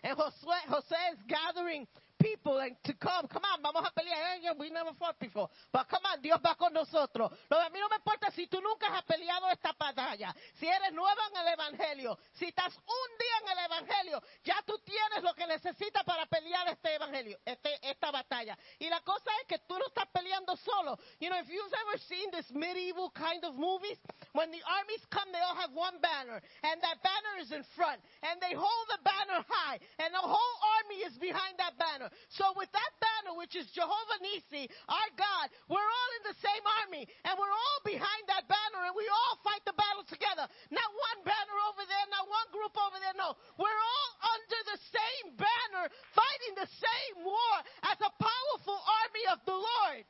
[0.02, 1.86] And José, José is gathering
[2.22, 3.26] people and to come.
[3.26, 4.14] Come on, vamos a pelear.
[4.14, 5.50] Hey, yeah, we never fought before.
[5.72, 7.34] But come on, Dios va con nosotros.
[7.50, 10.34] Lo a mí no me importa si tú nunca has peleado esta batalla.
[10.54, 12.18] Si eres nueva en el Evangelio.
[12.34, 16.68] Si estás un día en el Evangelio, ya tú tienes lo que necesitas para pelear
[16.68, 18.56] este Evangelio, este, esta batalla.
[18.78, 20.98] Y la cosa es que tú no estás peleando solo.
[21.18, 23.98] You know, if you've ever seen this medieval kind of movies,
[24.32, 26.40] when the armies come, they all have one banner.
[26.62, 28.00] And that banner is in front.
[28.22, 29.80] And they hold the banner high.
[29.98, 32.11] And the whole army is behind that banner.
[32.28, 36.64] So with that banner, which is Jehovah Nisi, our God, we're all in the same
[36.84, 37.04] army.
[37.24, 38.88] And we're all behind that banner.
[38.88, 40.46] And we all fight the battle together.
[40.70, 43.16] Not one banner over there, not one group over there.
[43.16, 43.34] No.
[43.56, 47.54] We're all under the same banner, fighting the same war
[47.88, 50.04] as a powerful army of the Lord.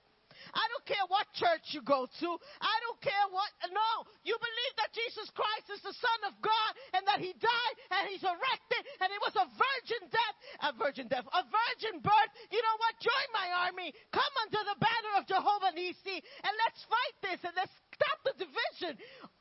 [0.53, 2.29] I don't care what church you go to.
[2.61, 3.51] I care what.
[3.69, 4.07] No.
[4.23, 8.09] You believe that Jesus Christ is the Son of God and that He died and
[8.09, 12.33] He's erected and it was a virgin death, a virgin death, a virgin birth.
[12.55, 12.95] You know what?
[13.03, 13.91] Join my army.
[14.15, 18.35] Come under the banner of Jehovah Nisi and let's fight this and let's stop the
[18.39, 18.95] division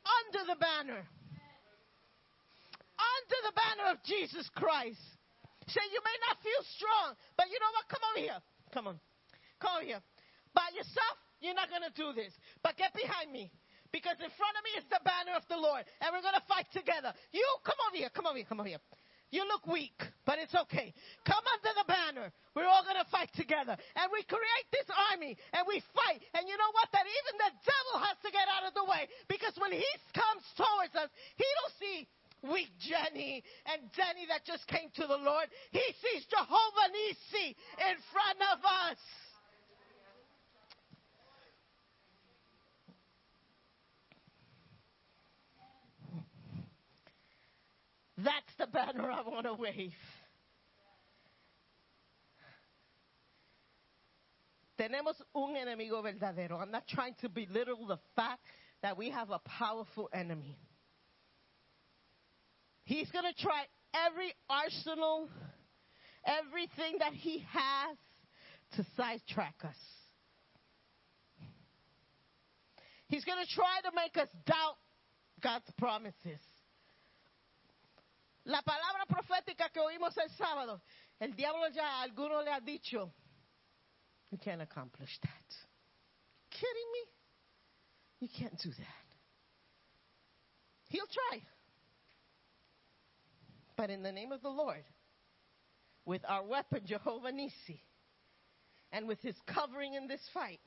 [0.04, 1.02] under the banner.
[2.98, 5.02] Under the banner of Jesus Christ.
[5.70, 7.08] Say, you may not feel strong,
[7.38, 7.86] but you know what?
[7.88, 8.40] Come over here.
[8.74, 8.98] Come on.
[9.62, 10.04] Come over here.
[10.54, 12.34] By yourself, you're not going to do this.
[12.64, 13.52] But get behind me.
[13.92, 15.84] Because in front of me is the banner of the Lord.
[16.00, 17.12] And we're going to fight together.
[17.36, 18.08] You, come over here.
[18.14, 18.48] Come over here.
[18.48, 18.80] Come over here.
[19.32, 19.96] You look weak,
[20.28, 20.92] but it's okay.
[21.24, 22.28] Come under the banner.
[22.52, 23.80] We're all going to fight together.
[23.96, 26.20] And we create this army and we fight.
[26.36, 26.92] And you know what?
[26.92, 29.08] That even the devil has to get out of the way.
[29.32, 31.08] Because when he comes towards us,
[31.40, 31.98] he don't see
[32.44, 33.40] weak Jenny
[33.72, 35.48] and Jenny that just came to the Lord.
[35.72, 39.00] He sees Jehovah Nisi in front of us.
[48.24, 49.94] That's the banner I want to wave.
[54.80, 56.60] Tenemos un enemigo verdadero.
[56.60, 58.42] I'm not trying to belittle the fact
[58.82, 60.58] that we have a powerful enemy.
[62.84, 63.66] He's going to try
[64.08, 65.30] every arsenal,
[66.26, 67.98] everything that he has
[68.76, 69.76] to sidetrack us.
[73.08, 74.78] He's going to try to make us doubt
[75.44, 76.40] God's promises.
[78.46, 80.82] La palabra profética que oímos el sábado,
[81.20, 83.14] el diablo ya a alguno le ha dicho,
[84.32, 85.56] you can't accomplish that.
[86.50, 87.12] Kidding me?
[88.22, 89.16] You can't do that.
[90.90, 91.42] He'll try.
[93.78, 94.84] But in the name of the Lord,
[96.06, 97.84] with our weapon, Jehovah Nisi,
[98.92, 100.60] and with his covering in this fight,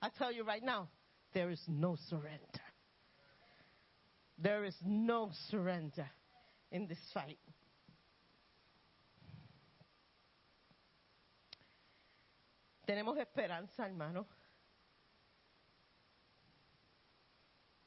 [0.00, 0.88] I tell you right now,
[1.34, 2.40] there is no surrender.
[4.38, 6.06] There is no surrender
[6.74, 7.38] in this fight.
[12.84, 14.26] Tenemos esperanza, hermano.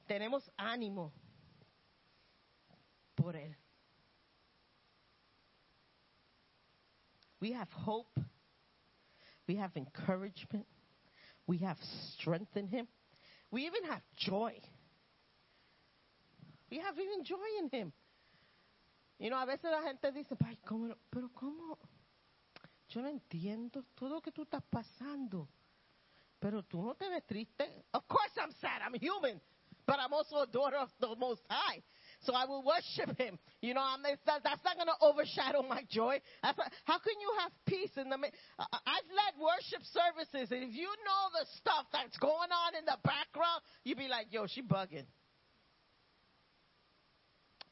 [0.07, 1.11] Tenemos ánimo
[3.13, 3.53] por Él.
[7.41, 8.17] We have hope.
[9.47, 10.65] We have encouragement.
[11.45, 11.77] We have
[12.13, 12.87] strength in Him.
[13.51, 14.53] We even have joy.
[16.71, 17.93] We have even joy in Him.
[19.19, 21.77] You know, a veces la gente dice, "Ay, ¿cómo, no- pero ¿cómo?
[22.89, 25.49] Yo no entiendo todo lo que tú estás pasando.
[26.39, 27.85] Pero tú no te ves triste.
[27.93, 28.81] Of course I'm sad.
[28.81, 29.41] I'm human.
[29.85, 31.81] But I'm also a daughter of the Most High.
[32.21, 33.39] So I will worship Him.
[33.61, 36.19] You know, I'm, not, that's not going to overshadow my joy.
[36.43, 38.17] Not- how can you have peace in the?
[38.59, 42.97] I've led worship services, and if you know the stuff that's going on in the
[43.03, 45.05] background, you'd be like, "Yo, she bugging."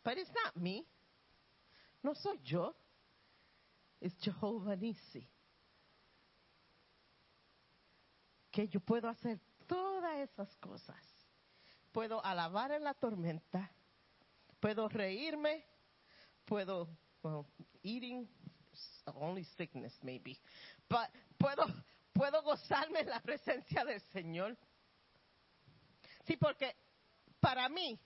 [0.04, 0.86] But it's not me.
[2.06, 2.76] No soy yo.
[4.00, 5.28] It's Jehovah Nisi.
[8.52, 11.04] Que yo puedo hacer todas esas cosas.
[11.92, 13.72] Puedo alabar en la tormenta.
[14.60, 15.66] Puedo reírme.
[16.46, 16.88] Puedo,
[17.24, 17.48] well,
[17.82, 18.30] eating,
[19.16, 20.38] only sickness maybe.
[20.88, 21.10] But
[21.40, 24.56] puedo gozarme en la presencia del Señor.
[26.28, 26.76] Sí, porque
[27.40, 28.00] para mí,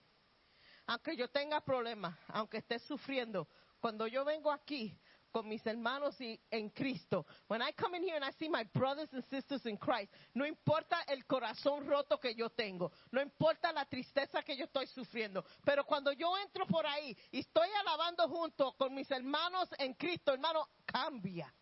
[0.86, 3.46] aunque yo tenga problemas, aunque esté sufriendo,
[3.80, 4.98] cuando yo vengo aquí
[5.32, 8.64] con mis hermanos y- en Cristo, when I come in here and I see my
[8.74, 13.72] brothers and sisters in Christ, no importa el corazón roto que yo tengo, no importa
[13.72, 18.28] la tristeza que yo estoy sufriendo, pero cuando yo entro por ahí y estoy alabando
[18.28, 21.54] junto con mis hermanos en Cristo, hermano, cambia.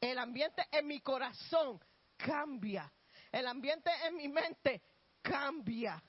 [0.00, 1.78] El ambiente en mi corazón
[2.16, 2.90] cambia.
[3.30, 4.82] El ambiente en mi mente
[5.22, 6.02] cambia.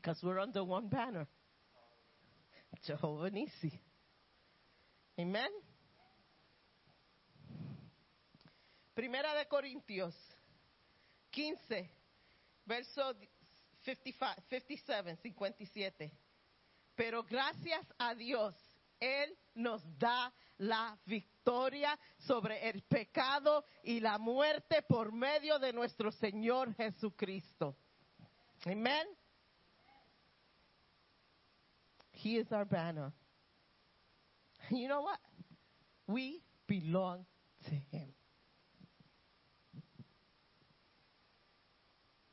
[0.00, 1.26] Because we're under one banner.
[2.86, 3.78] Jehovah Nisi.
[5.18, 5.50] Amen.
[8.94, 10.14] Primera de Corintios
[11.30, 11.90] 15,
[12.64, 13.14] verso
[13.84, 16.12] 55, 57, 57.
[16.94, 18.54] Pero gracias a Dios,
[18.98, 26.10] Él nos da la victoria sobre el pecado y la muerte por medio de nuestro
[26.12, 27.76] Señor Jesucristo.
[28.64, 29.19] Amen.
[32.22, 33.12] He is our banner.
[34.70, 35.18] You know what?
[36.06, 37.24] We belong
[37.64, 38.12] to Him.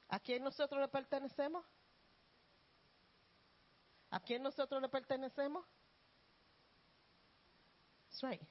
[0.09, 1.63] ¿A quién nosotros le pertenecemos?
[4.11, 5.63] ¿A quién nosotros le pertenecemos?
[8.09, 8.41] That's right.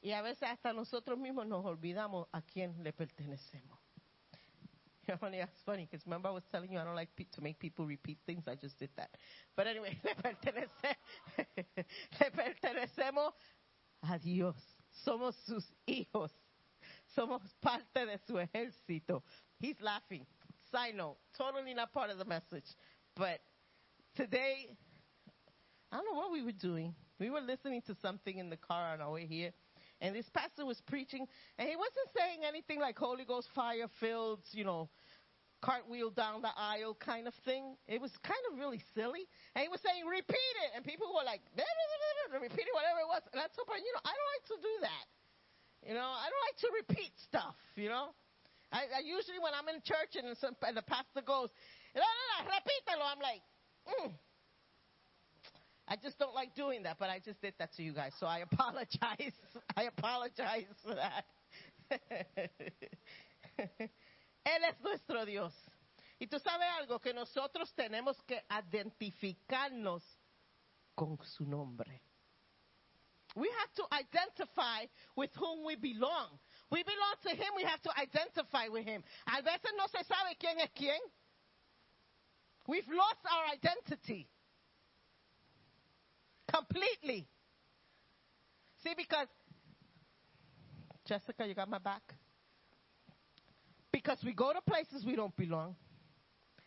[0.00, 3.78] Y a veces hasta nosotros mismos nos olvidamos a quién le pertenecemos.
[5.08, 7.26] You know, funny, that's funny because remember I was telling you I don't like pe-
[7.32, 8.44] to make people repeat things.
[8.46, 9.10] I just did that.
[9.56, 10.96] But anyway, le, pertenece,
[12.20, 13.32] le pertenecemos
[14.10, 14.56] a Dios.
[15.06, 16.30] Somos sus hijos.
[17.16, 19.22] Somos parte de su ejército.
[19.60, 20.26] He's laughing.
[20.70, 22.64] Side note, totally not part of the message.
[23.16, 23.40] But
[24.16, 24.76] today,
[25.92, 26.94] I don't know what we were doing.
[27.18, 29.52] We were listening to something in the car on our way here.
[30.02, 34.42] And this pastor was preaching, and he wasn't saying anything like Holy Ghost fire filled,
[34.50, 34.90] you know,
[35.62, 37.78] cartwheel down the aisle kind of thing.
[37.86, 39.30] It was kind of really silly.
[39.54, 40.70] And he was saying, repeat it.
[40.74, 41.38] And people were like,
[42.34, 43.22] repeating whatever it was.
[43.30, 45.06] And I told her, you know, I don't like to do that.
[45.86, 48.10] You know, I don't like to repeat stuff, you know.
[48.74, 51.50] I, I usually, when I'm in church and, some, and the pastor goes,
[51.94, 53.42] no, no, no, repítelo, I'm like,
[53.86, 54.10] mm.
[55.88, 58.26] I just don't like doing that, but I just did that to you guys, so
[58.26, 59.32] I apologize.
[59.76, 61.24] I apologize for that.
[64.44, 65.52] Él es nuestro Dios.
[66.20, 70.02] Y tú sabes algo, que nosotros tenemos que identificarnos
[70.94, 72.00] con su nombre.
[73.34, 74.86] We have to identify
[75.16, 76.38] with whom we belong.
[76.70, 79.02] We belong to Him, we have to identify with Him.
[79.26, 80.98] A veces no se sabe quién es quién.
[82.68, 84.28] We've lost our identity
[86.52, 87.26] completely.
[88.82, 89.28] See, because,
[91.06, 92.02] Jessica, you got my back?
[93.92, 95.76] Because we go to places we don't belong,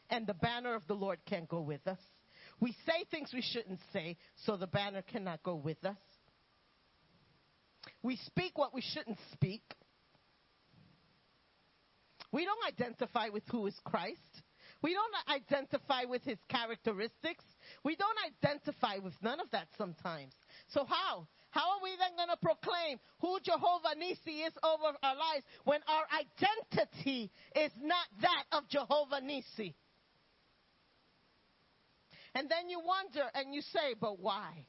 [0.09, 1.99] and the banner of the Lord can't go with us.
[2.59, 5.97] We say things we shouldn't say, so the banner cannot go with us.
[8.01, 9.63] We speak what we shouldn't speak.
[12.31, 14.19] We don't identify with who is Christ.
[14.85, 17.43] We don't identify with his characteristics.
[17.83, 20.33] We don't identify with none of that sometimes.
[20.67, 21.25] So how?
[21.49, 25.79] How are we then going to proclaim who Jehovah Nisi is over our lives when
[25.87, 29.75] our identity is not that of Jehovah Nisi?
[32.35, 34.67] And then you wonder and you say, but why?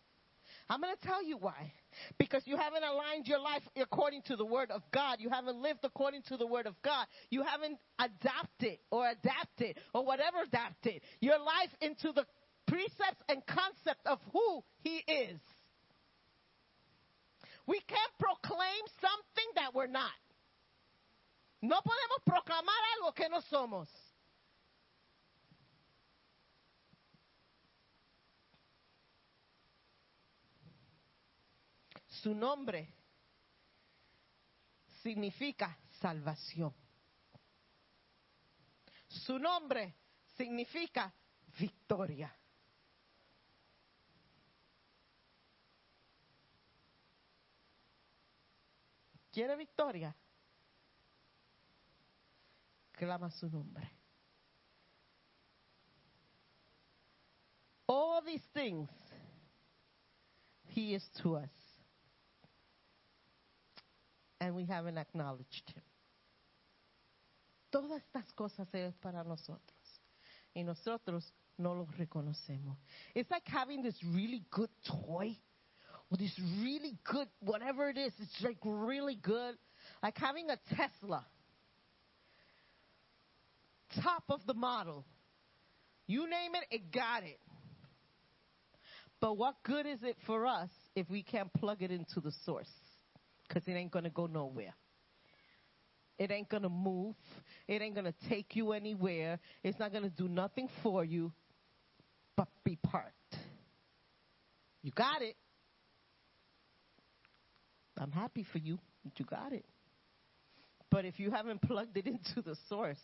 [0.70, 1.74] I'm going to tell you why.
[2.18, 5.18] Because you haven't aligned your life according to the Word of God.
[5.20, 7.06] You haven't lived according to the Word of God.
[7.30, 12.24] You haven't adapted or adapted or whatever adapted your life into the
[12.66, 15.40] precepts and concept of who He is.
[17.66, 20.10] We can't proclaim something that we're not.
[21.62, 23.88] No podemos proclamar algo que no somos.
[32.26, 32.92] Su nombre
[35.00, 36.74] significa salvación.
[39.06, 39.94] Su nombre
[40.36, 41.14] significa
[41.56, 42.36] victoria.
[49.30, 50.12] ¿Quiere victoria?
[52.90, 53.88] Clama su nombre.
[57.86, 58.90] All these things
[60.74, 61.65] he is to us.
[64.46, 65.82] And we haven't acknowledged him.
[67.72, 69.60] Todas estas cosas es para nosotros.
[70.54, 71.24] Y nosotros
[71.58, 72.76] no los reconocemos.
[73.12, 75.36] It's like having this really good toy
[76.08, 76.30] or this
[76.62, 79.56] really good, whatever it is, it's like really good.
[80.00, 81.26] Like having a Tesla.
[84.00, 85.04] Top of the model.
[86.06, 87.40] You name it, it got it.
[89.20, 92.70] But what good is it for us if we can't plug it into the source?
[93.48, 94.74] Because it ain't going to go nowhere.
[96.18, 97.14] It ain't going to move.
[97.68, 99.38] It ain't going to take you anywhere.
[99.62, 101.32] It's not going to do nothing for you
[102.36, 103.36] but be parked.
[104.82, 105.36] You got it.
[107.98, 108.78] I'm happy for you
[109.16, 109.64] you got it.
[110.90, 113.02] But if you haven't plugged it into the source,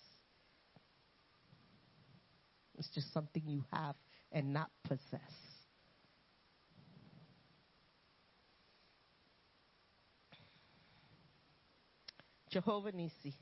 [2.79, 3.95] it's just something you have
[4.31, 5.21] and not possess.
[12.53, 13.35] Jehovah Nisi.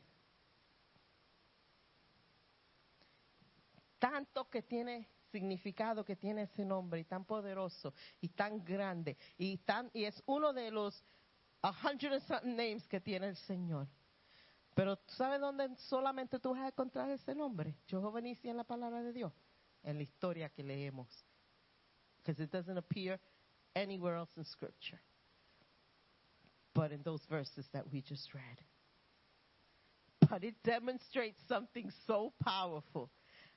[3.98, 9.58] Tanto que tiene significado que tiene ese nombre y tan poderoso y tan grande y
[9.58, 11.04] tan y es uno de los
[11.62, 13.86] a hundred and something names que tiene el Señor.
[14.74, 17.76] Pero ¿tú sabes dónde solamente tú vas a encontrar ese nombre?
[17.86, 19.32] Jehová Nisi en la palabra de Dios,
[19.82, 21.08] en la historia que leemos.
[22.16, 23.20] Because it doesn't appear
[23.74, 25.00] anywhere else in scripture.
[26.72, 28.64] But in those verses that we just read.
[30.42, 33.10] It demonstrates something so powerful.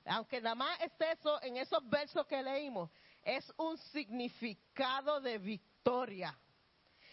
[0.06, 2.90] Aunque nada más esté eso en esos versos que leímos,
[3.24, 6.34] es un significado de victoria.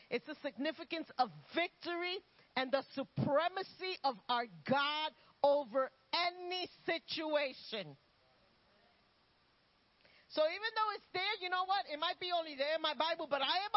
[0.09, 2.19] It's the significance of victory
[2.57, 5.11] and the supremacy of our God
[5.41, 7.95] over any situation.
[10.31, 11.83] So even though it's there, you know what?
[11.91, 13.73] It might be only there in my Bible, but I am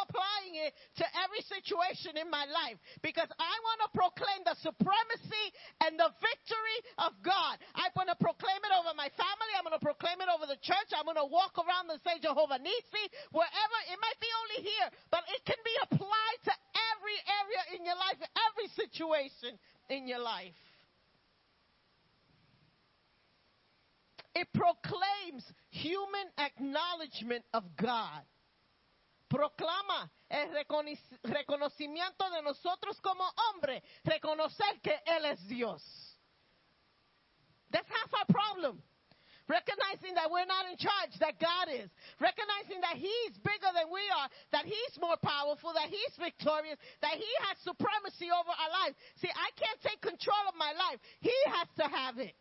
[0.64, 5.46] it to every situation in my life because I want to proclaim the supremacy
[5.84, 7.60] and the victory of God.
[7.76, 9.52] I want to proclaim it over my family.
[9.54, 10.90] I'm going to proclaim it over the church.
[10.96, 13.04] I'm going to walk around and say Jehovah Nisi,
[13.36, 13.78] wherever.
[13.92, 16.54] It might be only here, but it can be applied to
[16.96, 18.18] every area in your life,
[18.48, 19.60] every situation
[19.92, 20.56] in your life.
[24.34, 28.22] It proclaims human acknowledgement of God.
[29.34, 30.48] Proclama el
[31.24, 35.82] reconocimiento de nosotros como hombre, reconocer que Él es Dios.
[37.68, 38.80] That's half our problem.
[39.48, 41.90] Recognizing that we're not in charge, that God is.
[42.20, 47.18] Recognizing that He's bigger than we are, that He's more powerful, that He's victorious, that
[47.18, 48.94] He has supremacy over our life.
[49.18, 51.02] See, I can't take control of my life.
[51.18, 52.38] He has to have it.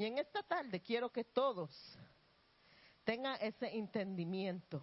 [0.00, 1.70] Y en esta tarde quiero que todos
[3.04, 4.82] tengan ese entendimiento.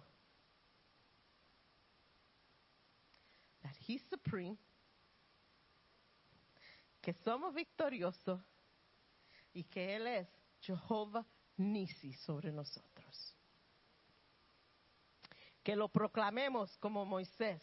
[3.62, 4.56] That He's supreme,
[7.00, 8.40] que somos victoriosos
[9.52, 10.28] y que Él es
[10.60, 11.26] Jehová
[11.56, 13.36] Nisi sobre nosotros.
[15.64, 17.60] Que lo proclamemos como Moisés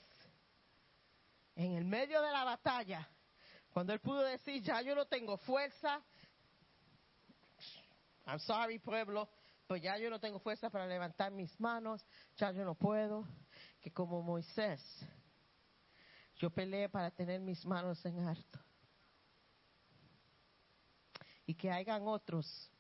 [1.56, 3.10] en el medio de la batalla,
[3.72, 6.04] cuando él pudo decir, ya yo no tengo fuerza,
[8.26, 9.30] I'm sorry, pueblo,
[9.68, 12.04] pero ya yo no tengo fuerza para levantar mis manos,
[12.38, 13.28] ya yo no puedo.
[13.82, 14.82] Que como Moisés,
[16.38, 18.60] yo peleé para tener mis manos en alto.
[21.46, 22.72] Y que hayan otros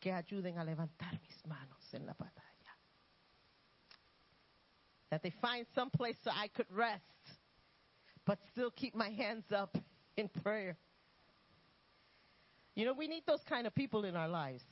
[0.00, 2.42] que ayuden a levantar mis manos en la batalla.
[5.10, 7.02] That they find some place so I could rest,
[8.24, 9.76] but still keep my hands up
[10.16, 10.76] in prayer.
[12.74, 14.64] You know, we need those kind of people in our lives.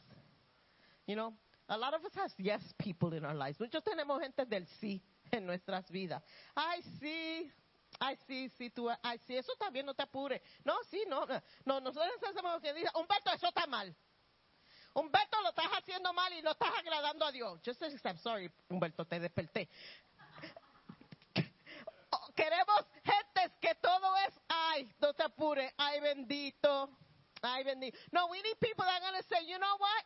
[1.06, 1.34] You know,
[1.68, 3.58] a lot of us has yes people in our lives.
[3.58, 5.00] Muchos tenemos gente del sí
[5.30, 6.22] en nuestras vidas.
[6.56, 7.50] Ay, sí.
[8.00, 10.40] Ay, sí, sí, tú, ay, sí, eso está bien, no te apures.
[10.64, 13.94] No, sí, no, no, no nosotros hacemos que dice, Humberto, eso está mal.
[14.94, 17.60] Humberto, lo estás haciendo mal y no estás agradando a Dios.
[17.64, 19.68] Just I'm sorry, Humberto, te desperté.
[22.14, 26.90] Oh, Queremos gentes que todo es, ay, no te apures, ay, bendito.
[28.12, 30.02] No, we need people that are going to say, you know what?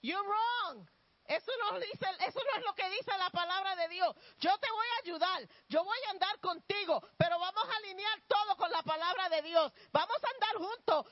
[0.00, 0.88] You're wrong.
[1.26, 4.14] Eso no, dice, eso no es lo que dice la palabra de Dios.
[4.38, 8.56] Yo te voy a ayudar, yo voy a andar contigo, pero vamos a alinear todo
[8.56, 9.72] con la palabra de Dios.
[9.92, 11.06] Vamos a andar juntos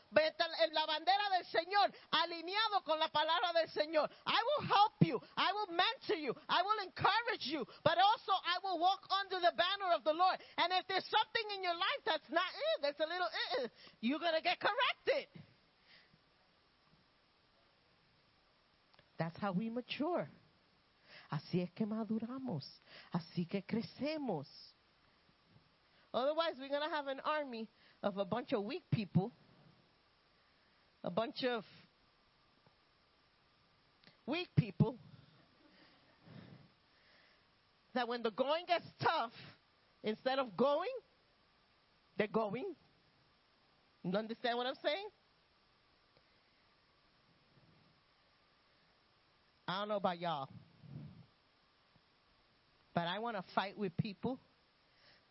[0.62, 4.10] en la bandera del Señor, alineado con la palabra del Señor.
[4.26, 8.58] I will help you, I will mentor you, I will encourage you, but also I
[8.62, 10.38] will walk under the banner of the Lord.
[10.58, 13.28] And if there's something in your life that's not, eh, that's a little,
[13.58, 13.68] eh,
[14.00, 15.28] you're going to get corrected.
[19.20, 20.30] That's how we mature.
[21.30, 22.64] Así es que maduramos.
[23.12, 24.46] Así que crecemos.
[26.14, 27.68] Otherwise, we're going to have an army
[28.02, 29.30] of a bunch of weak people,
[31.04, 31.64] a bunch of
[34.24, 34.96] weak people,
[37.94, 39.32] that when the going gets tough,
[40.02, 40.88] instead of going,
[42.16, 42.74] they're going.
[44.02, 45.08] You understand what I'm saying?
[49.70, 50.48] I don't know about y'all,
[52.92, 54.40] but I want to fight with people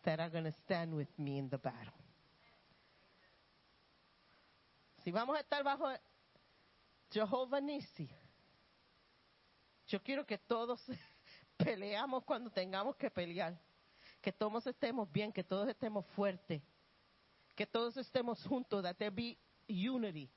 [0.04, 1.92] that are going to stand with me in the battle.
[5.04, 5.94] Si vamos a estar bajo
[7.12, 8.08] Jehová Nisi,
[9.90, 10.80] Yo quiero que todos
[11.58, 13.58] peleamos cuando tengamos que pelear.
[14.22, 16.62] Que todos estemos bien, que todos estemos fuertes.
[17.56, 19.36] Que todos estemos juntos, that there be
[19.68, 20.30] unity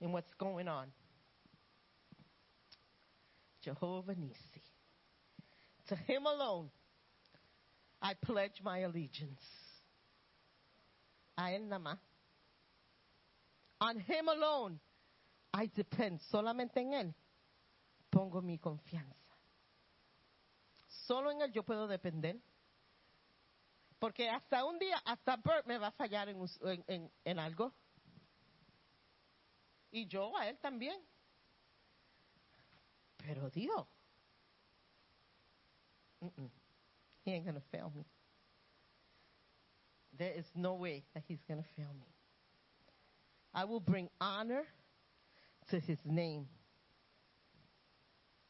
[0.00, 0.92] in what's going on.
[3.66, 4.62] Jehovah Nisi.
[5.88, 6.70] To him alone
[8.00, 9.42] I pledge my allegiance.
[11.36, 11.98] A él nada más.
[13.80, 14.78] On him alone
[15.52, 16.20] I depend.
[16.30, 17.14] Solamente en él
[18.10, 19.14] pongo mi confianza.
[21.06, 22.36] Solo en él yo puedo depender.
[23.98, 26.38] Porque hasta un día, hasta Bert me va a fallar en,
[26.86, 27.72] en- en algo.
[29.90, 31.00] Y yo a él también.
[33.26, 33.86] Pero Dios.
[36.22, 36.48] mm-mm,
[37.24, 38.06] He ain't going to fail me.
[40.18, 42.06] There is no way that he's going to fail me.
[43.52, 44.62] I will bring honor
[45.70, 46.46] to his name.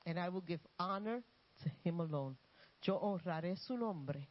[0.04, 1.22] And I will give honor
[1.62, 2.36] to him alone.
[2.82, 4.28] Yo honraré su nombre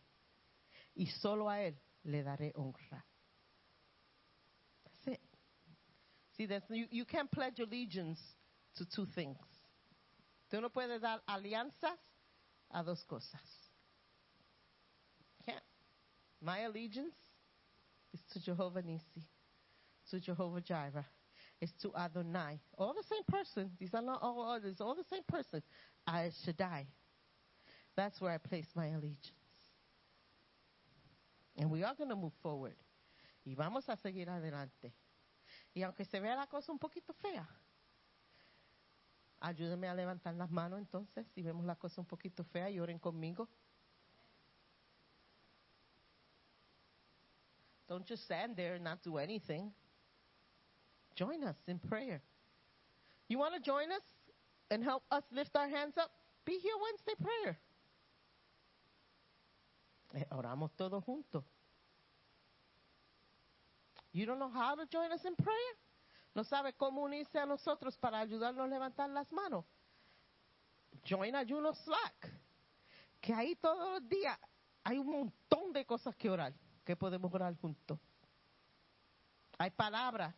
[0.95, 1.73] y solo a él
[2.05, 3.03] le daré honra.
[4.85, 5.19] That's it.
[6.37, 8.19] See, there's, you, you can't pledge allegiance
[8.77, 9.35] to two things.
[10.49, 11.97] Tú no puedes dar alianzas
[12.69, 13.65] a dos cosas.
[16.41, 17.15] My allegiance
[18.13, 19.27] is to Jehovah Nisi,
[20.11, 21.05] to Jehovah Jireh,
[21.59, 22.59] is to Adonai.
[22.77, 23.71] All the same person.
[23.79, 24.79] These are not all others.
[24.79, 25.63] All the same person.
[26.05, 26.85] I Shaddai.
[27.95, 29.31] That's where I place my allegiance.
[31.57, 32.75] And we are going to move forward.
[33.45, 34.91] Y vamos a seguir adelante.
[35.73, 37.47] Y aunque se vea la cosa un poquito fea,
[39.39, 41.65] ayúdenme a levantar las manos entonces, si vemos
[41.97, 43.47] un poquito y oren conmigo.
[47.87, 49.71] Don't just stand there and not do anything.
[51.15, 52.21] Join us in prayer.
[53.27, 54.01] You want to join us
[54.71, 56.11] and help us lift our hands up?
[56.45, 57.57] Be here Wednesday prayer.
[60.15, 61.43] Eh, Oramos todos juntos.
[64.13, 65.75] You don't know how to join us in prayer?
[66.35, 69.65] No sabe cómo unirse a nosotros para ayudarnos a levantar las manos.
[71.09, 72.41] Join Ayuno Slack.
[73.21, 74.37] Que ahí todos los días
[74.83, 76.53] hay un montón de cosas que orar,
[76.83, 77.97] que podemos orar juntos.
[79.57, 80.35] Hay palabras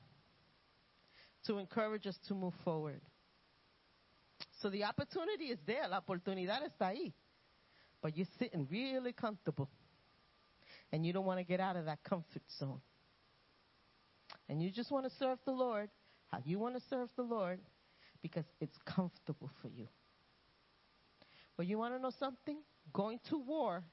[1.44, 3.02] to encourage us to move forward.
[4.62, 7.14] So the opportunity is there, la oportunidad está ahí.
[8.02, 9.70] But you're sitting really comfortable.
[10.92, 12.82] And you don't want to get out of that comfort zone.
[14.50, 15.90] And you just want to serve the Lord
[16.28, 17.60] how you want to serve the Lord
[18.22, 19.88] because it's comfortable for you.
[21.56, 22.58] But you want to know something?
[22.94, 23.84] Going to war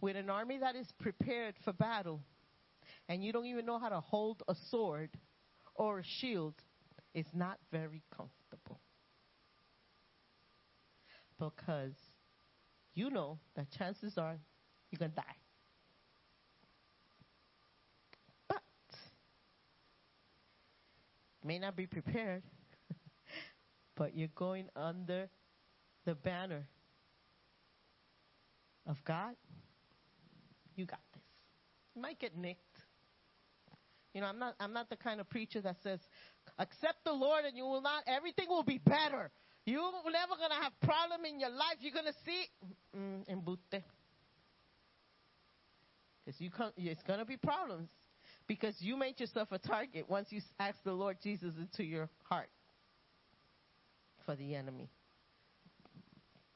[0.00, 2.20] with an army that is prepared for battle
[3.08, 5.10] and you don't even know how to hold a sword
[5.74, 6.54] or a shield
[7.14, 8.80] is not very comfortable.
[11.38, 11.94] Because
[12.94, 14.38] you know that chances are
[14.90, 15.22] you're going to die.
[18.48, 18.62] But
[21.44, 22.42] may not be prepared,
[23.96, 25.28] but you're going under
[26.04, 26.66] the banner
[28.86, 29.34] of God.
[30.74, 31.22] You got this.
[31.94, 32.78] You might get nicked.
[34.14, 36.00] You know, I'm not I'm not the kind of preacher that says,
[36.58, 39.30] accept the Lord and you will not everything will be better.
[39.64, 41.76] You're never gonna have problem in your life.
[41.80, 42.44] You're gonna see
[42.96, 43.82] mm, embute.
[46.24, 47.88] Because you come, it's gonna be problems
[48.52, 52.50] because you made yourself a target once you ask the Lord Jesus into your heart
[54.26, 54.90] for the enemy.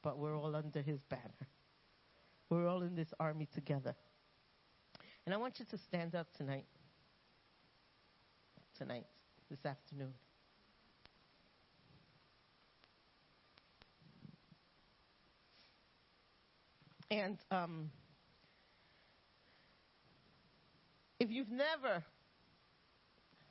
[0.03, 1.47] But we're all under His banner.
[2.51, 3.95] We're all in this army together.
[5.25, 6.67] And I want you to stand up tonight.
[8.77, 9.07] Tonight,
[9.49, 10.13] this afternoon.
[17.09, 17.89] And um,
[21.19, 22.03] if you've never,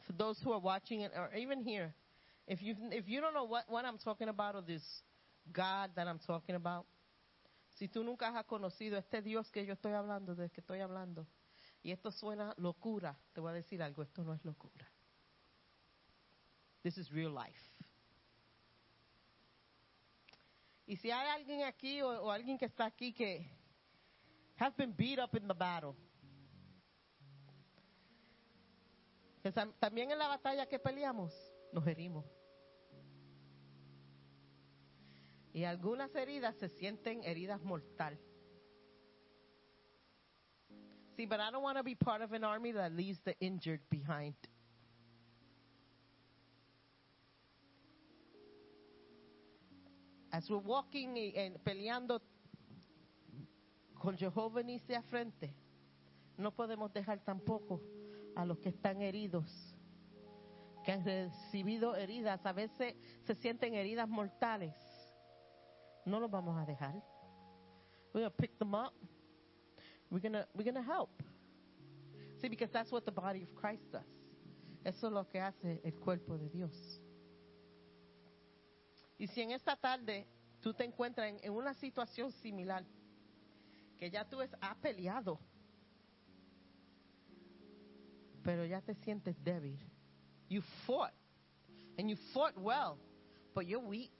[0.06, 1.94] for those who are watching it or even here,
[2.46, 4.82] if you if you don't know what, what I'm talking about or this
[5.52, 6.86] God that I'm talking about,
[7.78, 11.26] si tú nunca has conocido este Dios que yo estoy hablando, del que estoy hablando,
[11.82, 14.86] y esto suena locura, te voy a decir algo, esto no es locura.
[16.82, 17.60] This is real life.
[20.86, 23.44] Y si hay alguien aquí o, o alguien que está aquí que
[24.56, 25.96] have been beat up in the battle,
[29.52, 31.32] también en la batalla que peleamos
[31.72, 32.24] nos herimos.
[35.52, 38.18] Y algunas heridas se sienten heridas mortal.
[41.16, 43.80] See, but I don't want to be part of an army that leaves the injured
[43.88, 44.34] behind.
[50.36, 52.20] as we're walking y en- peleando
[53.94, 55.54] con Jehová Nisi a frente,
[56.36, 57.80] no podemos dejar tampoco
[58.36, 59.74] a los que están heridos,
[60.84, 62.94] que han recibido heridas, a veces
[63.24, 64.74] se sienten heridas mortales.
[66.04, 67.02] No los vamos a dejar.
[68.12, 68.94] We're going to pick them up.
[70.10, 71.10] We're going we're to help.
[72.40, 74.04] See, because that's what the body of Christ does.
[74.84, 77.00] Eso es lo que hace el cuerpo de Dios.
[79.18, 80.28] Y si en esta tarde
[80.60, 82.84] tú te encuentras en, una situación similar,
[83.98, 85.40] que ya tú has peleado,
[88.46, 89.76] pero ya te sientes débil.
[90.48, 91.12] You fought,
[91.98, 92.96] and you fought well,
[93.54, 94.14] but you're weak.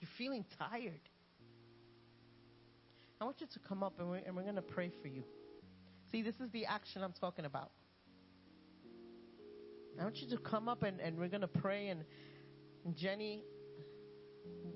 [0.00, 1.02] You're feeling tired.
[3.20, 5.22] I want you to come up and we're, and we're going to pray for you.
[6.10, 7.70] See, this is the action I'm talking about.
[10.00, 12.02] I want you to come up and, and we're going to pray, and,
[12.84, 13.42] and Jenny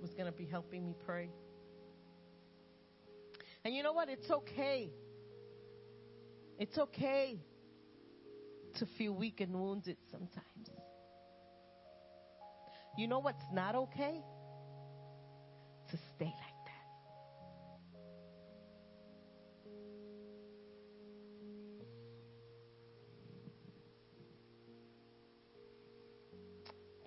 [0.01, 1.31] was going to be helping me pray.
[3.65, 4.09] And you know what?
[4.11, 4.91] It's okay.
[6.59, 7.41] It's okay
[8.75, 10.71] to feel weak and wounded sometimes.
[12.97, 14.23] You know what's not okay?
[15.91, 16.71] To stay like that.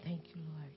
[0.04, 0.74] Thank you, Lord.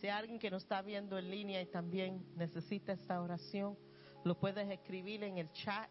[0.00, 3.76] Si alguien que nos está viendo en línea y también necesita esta oración,
[4.24, 5.90] lo puedes escribir en el chat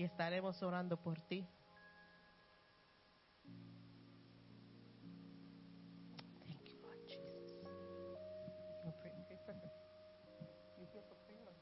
[0.00, 1.46] y estaremos orando por ti.
[6.40, 7.52] Thank you, Lord Jesus.
[8.82, 9.52] No, pray- pray for.
[10.78, 11.58] You here for prayer, Lord?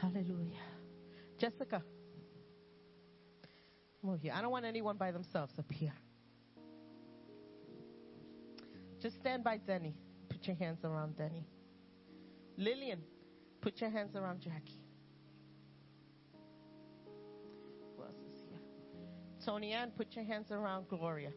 [0.00, 0.66] Hallelujah.
[1.38, 1.80] Jessica.
[4.02, 4.32] Move here.
[4.34, 5.94] I don't want anyone by themselves up here.
[8.98, 9.94] Just stand by Denny.
[10.28, 11.46] Put your hands around Denny.
[12.58, 12.98] Lillian,
[13.60, 14.82] put your hands around Jackie.
[17.96, 18.58] Who else is here?
[19.46, 21.30] Tony Ann, put your hands around Gloria.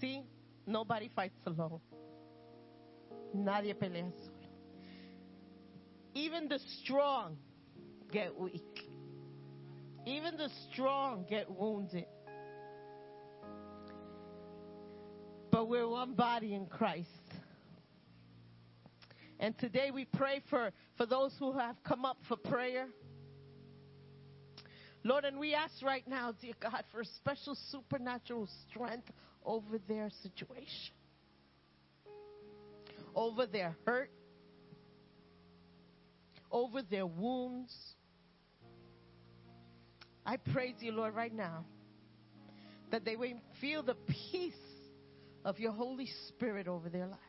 [0.00, 0.22] See,
[0.66, 1.80] nobody fights alone.
[3.36, 4.48] Nadie pelea solo.
[6.14, 7.36] Even the strong
[8.10, 8.88] get weak.
[10.06, 12.06] Even the strong get wounded.
[15.50, 17.27] But we're one body in Christ.
[19.40, 22.88] And today we pray for, for those who have come up for prayer.
[25.04, 29.08] Lord, and we ask right now, dear God, for a special supernatural strength
[29.44, 30.94] over their situation,
[33.14, 34.10] over their hurt,
[36.50, 37.74] over their wounds.
[40.26, 41.64] I praise you, Lord, right now
[42.90, 43.96] that they will feel the
[44.30, 44.54] peace
[45.44, 47.27] of your Holy Spirit over their lives.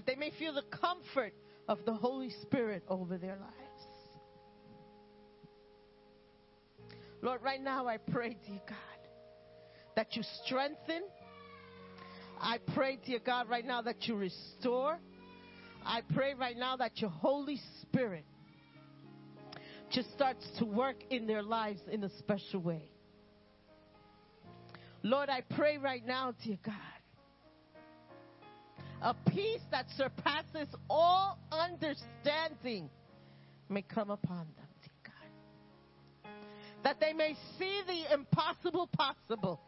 [0.00, 1.34] That they may feel the comfort
[1.68, 3.84] of the Holy Spirit over their lives.
[7.20, 8.76] Lord, right now I pray, dear God,
[9.96, 11.02] that you strengthen.
[12.40, 14.98] I pray, dear God, right now that you restore.
[15.84, 18.24] I pray right now that your Holy Spirit
[19.90, 22.88] just starts to work in their lives in a special way.
[25.02, 26.74] Lord, I pray right now, dear God,
[29.02, 32.90] a peace that surpasses all understanding
[33.68, 35.12] may come upon them, dear
[36.24, 36.32] God.
[36.84, 39.60] That they may see the impossible possible.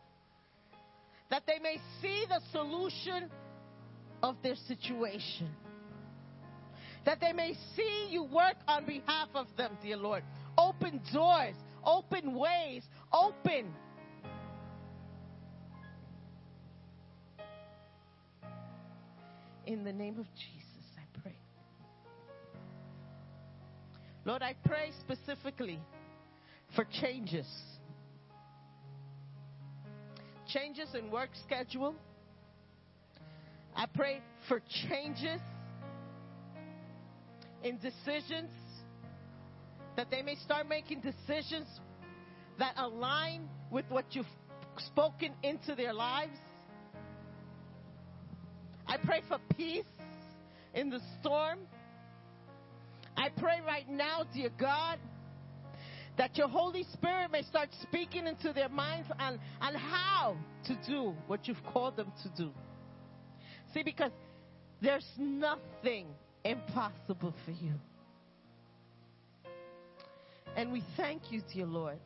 [1.31, 3.31] That they may see the solution
[4.23, 5.49] of their situation.
[7.05, 10.23] That they may see you work on behalf of them, dear Lord.
[10.59, 11.55] Open doors,
[11.85, 12.83] open ways,
[13.13, 13.73] open
[19.66, 21.36] In the name of Jesus, I pray.
[24.24, 25.78] Lord, I pray specifically
[26.74, 27.47] for changes.
[30.48, 31.94] Changes in work schedule.
[33.76, 35.40] I pray for changes
[37.62, 38.51] in decisions.
[39.97, 41.68] That they may start making decisions
[42.59, 44.26] that align with what you've
[44.78, 46.39] spoken into their lives.
[48.93, 49.86] I pray for peace
[50.74, 51.60] in the storm.
[53.16, 54.98] I pray right now, dear God,
[56.19, 60.36] that your Holy Spirit may start speaking into their minds on, on how
[60.66, 62.51] to do what you've called them to do.
[63.73, 64.10] See, because
[64.82, 66.09] there's nothing
[66.44, 67.73] impossible for you.
[70.55, 71.98] And we thank you, dear Lord.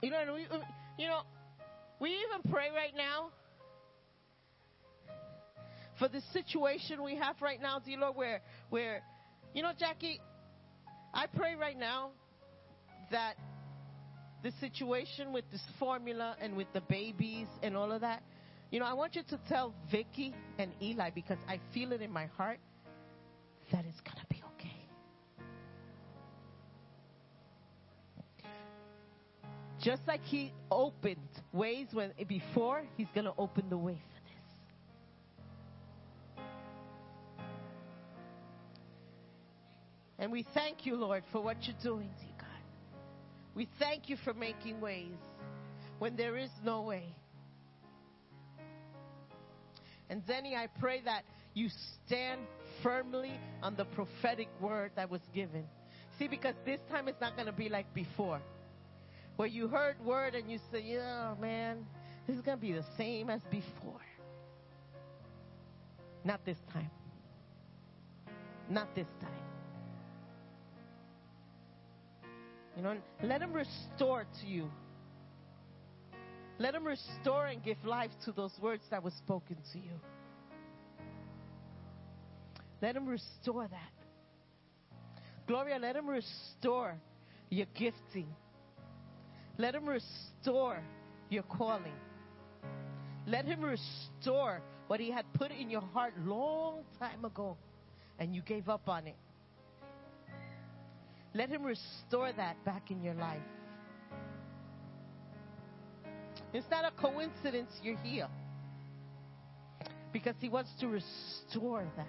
[0.00, 0.46] You know, we,
[0.96, 1.22] you know,
[2.04, 3.30] we even pray right now
[5.98, 9.00] for the situation we have right now, dear Lord, where, where,
[9.54, 10.20] you know, Jackie,
[11.14, 12.10] I pray right now
[13.10, 13.36] that
[14.42, 18.22] the situation with this formula and with the babies and all of that,
[18.70, 22.12] you know, I want you to tell Vicky and Eli because I feel it in
[22.12, 22.58] my heart
[23.72, 24.33] that it's going to be
[29.84, 31.18] Just like he opened
[31.52, 34.20] ways when before, he's going to open the way for
[36.38, 36.44] this.
[40.18, 42.48] And we thank you, Lord, for what you're doing, dear God.
[43.54, 45.18] We thank you for making ways
[45.98, 47.14] when there is no way.
[50.08, 51.68] And Zenny, I pray that you
[52.06, 52.40] stand
[52.82, 53.32] firmly
[53.62, 55.64] on the prophetic word that was given.
[56.18, 58.40] See, because this time it's not going to be like before,
[59.36, 61.86] where you heard word and you say, "Yeah, man,
[62.26, 64.00] this is going to be the same as before."
[66.24, 66.90] Not this time.
[68.68, 69.30] Not this time.
[72.76, 74.70] You know, let him restore to you.
[76.58, 80.00] Let him restore and give life to those words that were spoken to you.
[82.80, 83.92] Let him restore that.
[85.46, 86.96] Gloria, let him restore
[87.50, 88.28] your gifting.
[89.58, 90.82] Let him restore
[91.30, 91.92] your calling.
[93.26, 97.56] Let him restore what he had put in your heart long time ago
[98.18, 99.16] and you gave up on it.
[101.34, 103.40] Let him restore that back in your life.
[106.52, 108.28] It's not a coincidence you're here.
[110.12, 112.06] Because he wants to restore that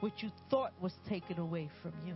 [0.00, 2.14] which you thought was taken away from you.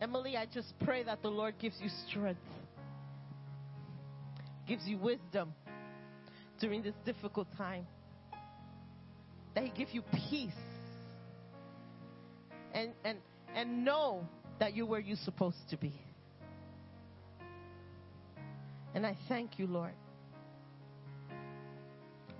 [0.00, 2.40] Emily, I just pray that the Lord gives you strength,
[4.68, 5.54] gives you wisdom
[6.60, 7.86] during this difficult time,
[9.54, 10.52] that He give you peace,
[12.74, 13.18] and and
[13.54, 14.26] and know
[14.58, 15.94] that you're where you're supposed to be.
[18.94, 19.92] And I thank you, Lord.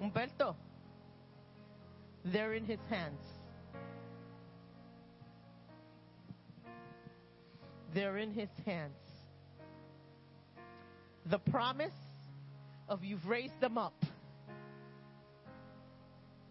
[0.03, 0.55] Humberto,
[2.25, 3.21] they're in his hands.
[7.95, 8.93] They're in his hands.
[11.27, 11.93] The promise
[12.89, 14.05] of you've raised them up,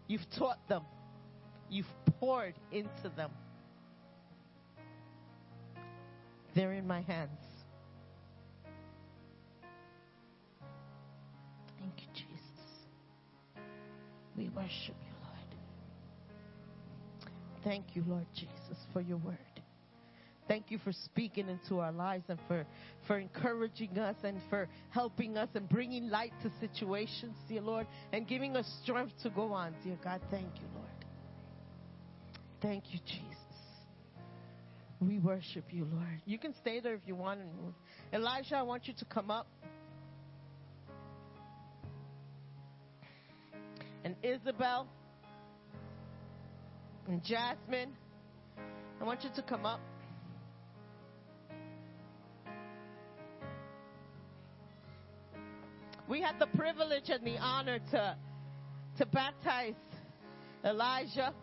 [0.06, 0.82] you've taught them,
[1.70, 1.86] you've
[2.20, 3.30] poured into them.
[6.54, 7.30] They're in my hands.
[11.78, 12.36] Thank you, Jesus.
[14.36, 15.56] We worship you, Lord.
[17.64, 19.45] Thank you, Lord Jesus, for your word.
[20.48, 22.64] Thank you for speaking into our lives and for,
[23.06, 28.28] for encouraging us and for helping us and bringing light to situations, dear Lord, and
[28.28, 30.20] giving us strength to go on, dear God.
[30.30, 30.86] Thank you, Lord.
[32.62, 33.36] Thank you, Jesus.
[35.00, 36.22] We worship you, Lord.
[36.24, 37.40] You can stay there if you want.
[38.12, 39.48] Elijah, I want you to come up.
[44.04, 44.86] And Isabel
[47.08, 47.92] and Jasmine,
[49.00, 49.80] I want you to come up.
[56.08, 58.16] We had the privilege and the honor to,
[58.98, 59.74] to baptize
[60.64, 61.34] Elijah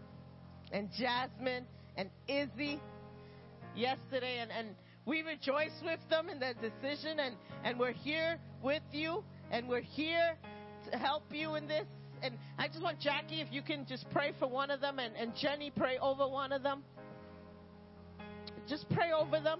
[0.71, 1.65] and Jasmine
[1.97, 2.79] and Izzy
[3.75, 4.69] yesterday, and, and
[5.05, 7.35] we rejoice with them in their decision, and,
[7.65, 10.37] and we're here with you, and we're here
[10.89, 11.85] to help you in this.
[12.21, 15.13] And I just want Jackie, if you can just pray for one of them, and,
[15.17, 16.83] and Jenny, pray over one of them.
[18.69, 19.59] Just pray over them.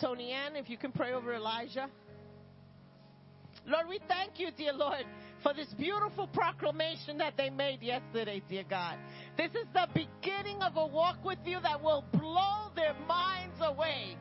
[0.00, 1.88] Tony Ann, if you can pray over Elijah.
[3.66, 5.04] Lord, we thank you, dear Lord,
[5.42, 8.98] for this beautiful proclamation that they made yesterday, dear God.
[9.36, 14.16] This is the beginning of a walk with you that will blow their minds away.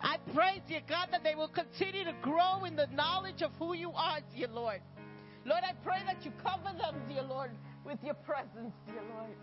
[0.00, 3.74] I pray, dear God, that they will continue to grow in the knowledge of who
[3.74, 4.80] you are, dear Lord.
[5.44, 7.50] Lord, I pray that you cover them, dear Lord,
[7.84, 9.36] with your presence, dear Lord.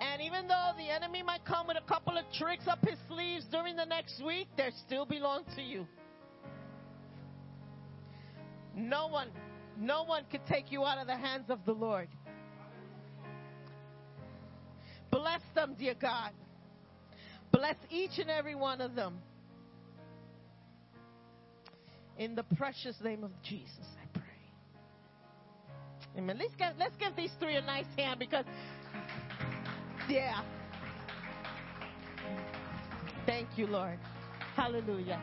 [0.00, 3.46] And even though the enemy might come with a couple of tricks up his sleeves
[3.50, 5.86] during the next week, they still belong to you.
[8.78, 9.28] No one,
[9.76, 12.08] no one can take you out of the hands of the Lord.
[15.10, 16.30] Bless them, dear God.
[17.50, 19.18] Bless each and every one of them.
[22.18, 24.22] In the precious name of Jesus, I pray.
[26.16, 26.38] Amen.
[26.38, 28.44] Let's let's give these three a nice hand because,
[30.08, 30.42] yeah.
[33.26, 33.98] Thank you, Lord.
[34.56, 35.20] Hallelujah.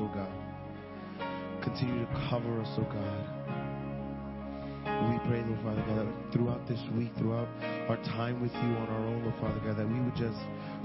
[0.00, 0.32] Oh God.
[1.62, 3.36] Continue to cover us, oh God.
[5.10, 7.48] We pray, Lord Father God, that throughout this week, throughout
[7.88, 10.38] our time with you on our own, Lord Father God, that we would just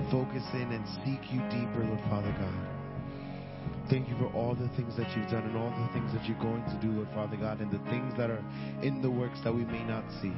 [0.09, 2.81] focus in and seek you deeper, Lord Father God.
[3.89, 6.39] Thank you for all the things that you've done and all the things that you're
[6.39, 8.43] going to do, Lord Father God, and the things that are
[8.81, 10.33] in the works that we may not see.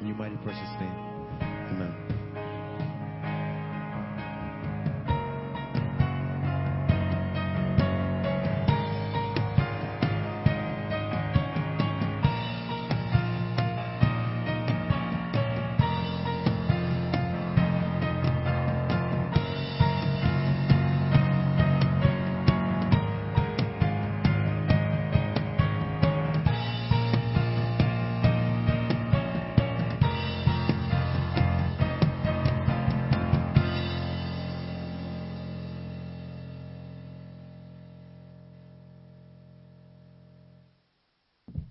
[0.00, 0.98] In your mighty precious name.
[1.40, 2.13] Amen.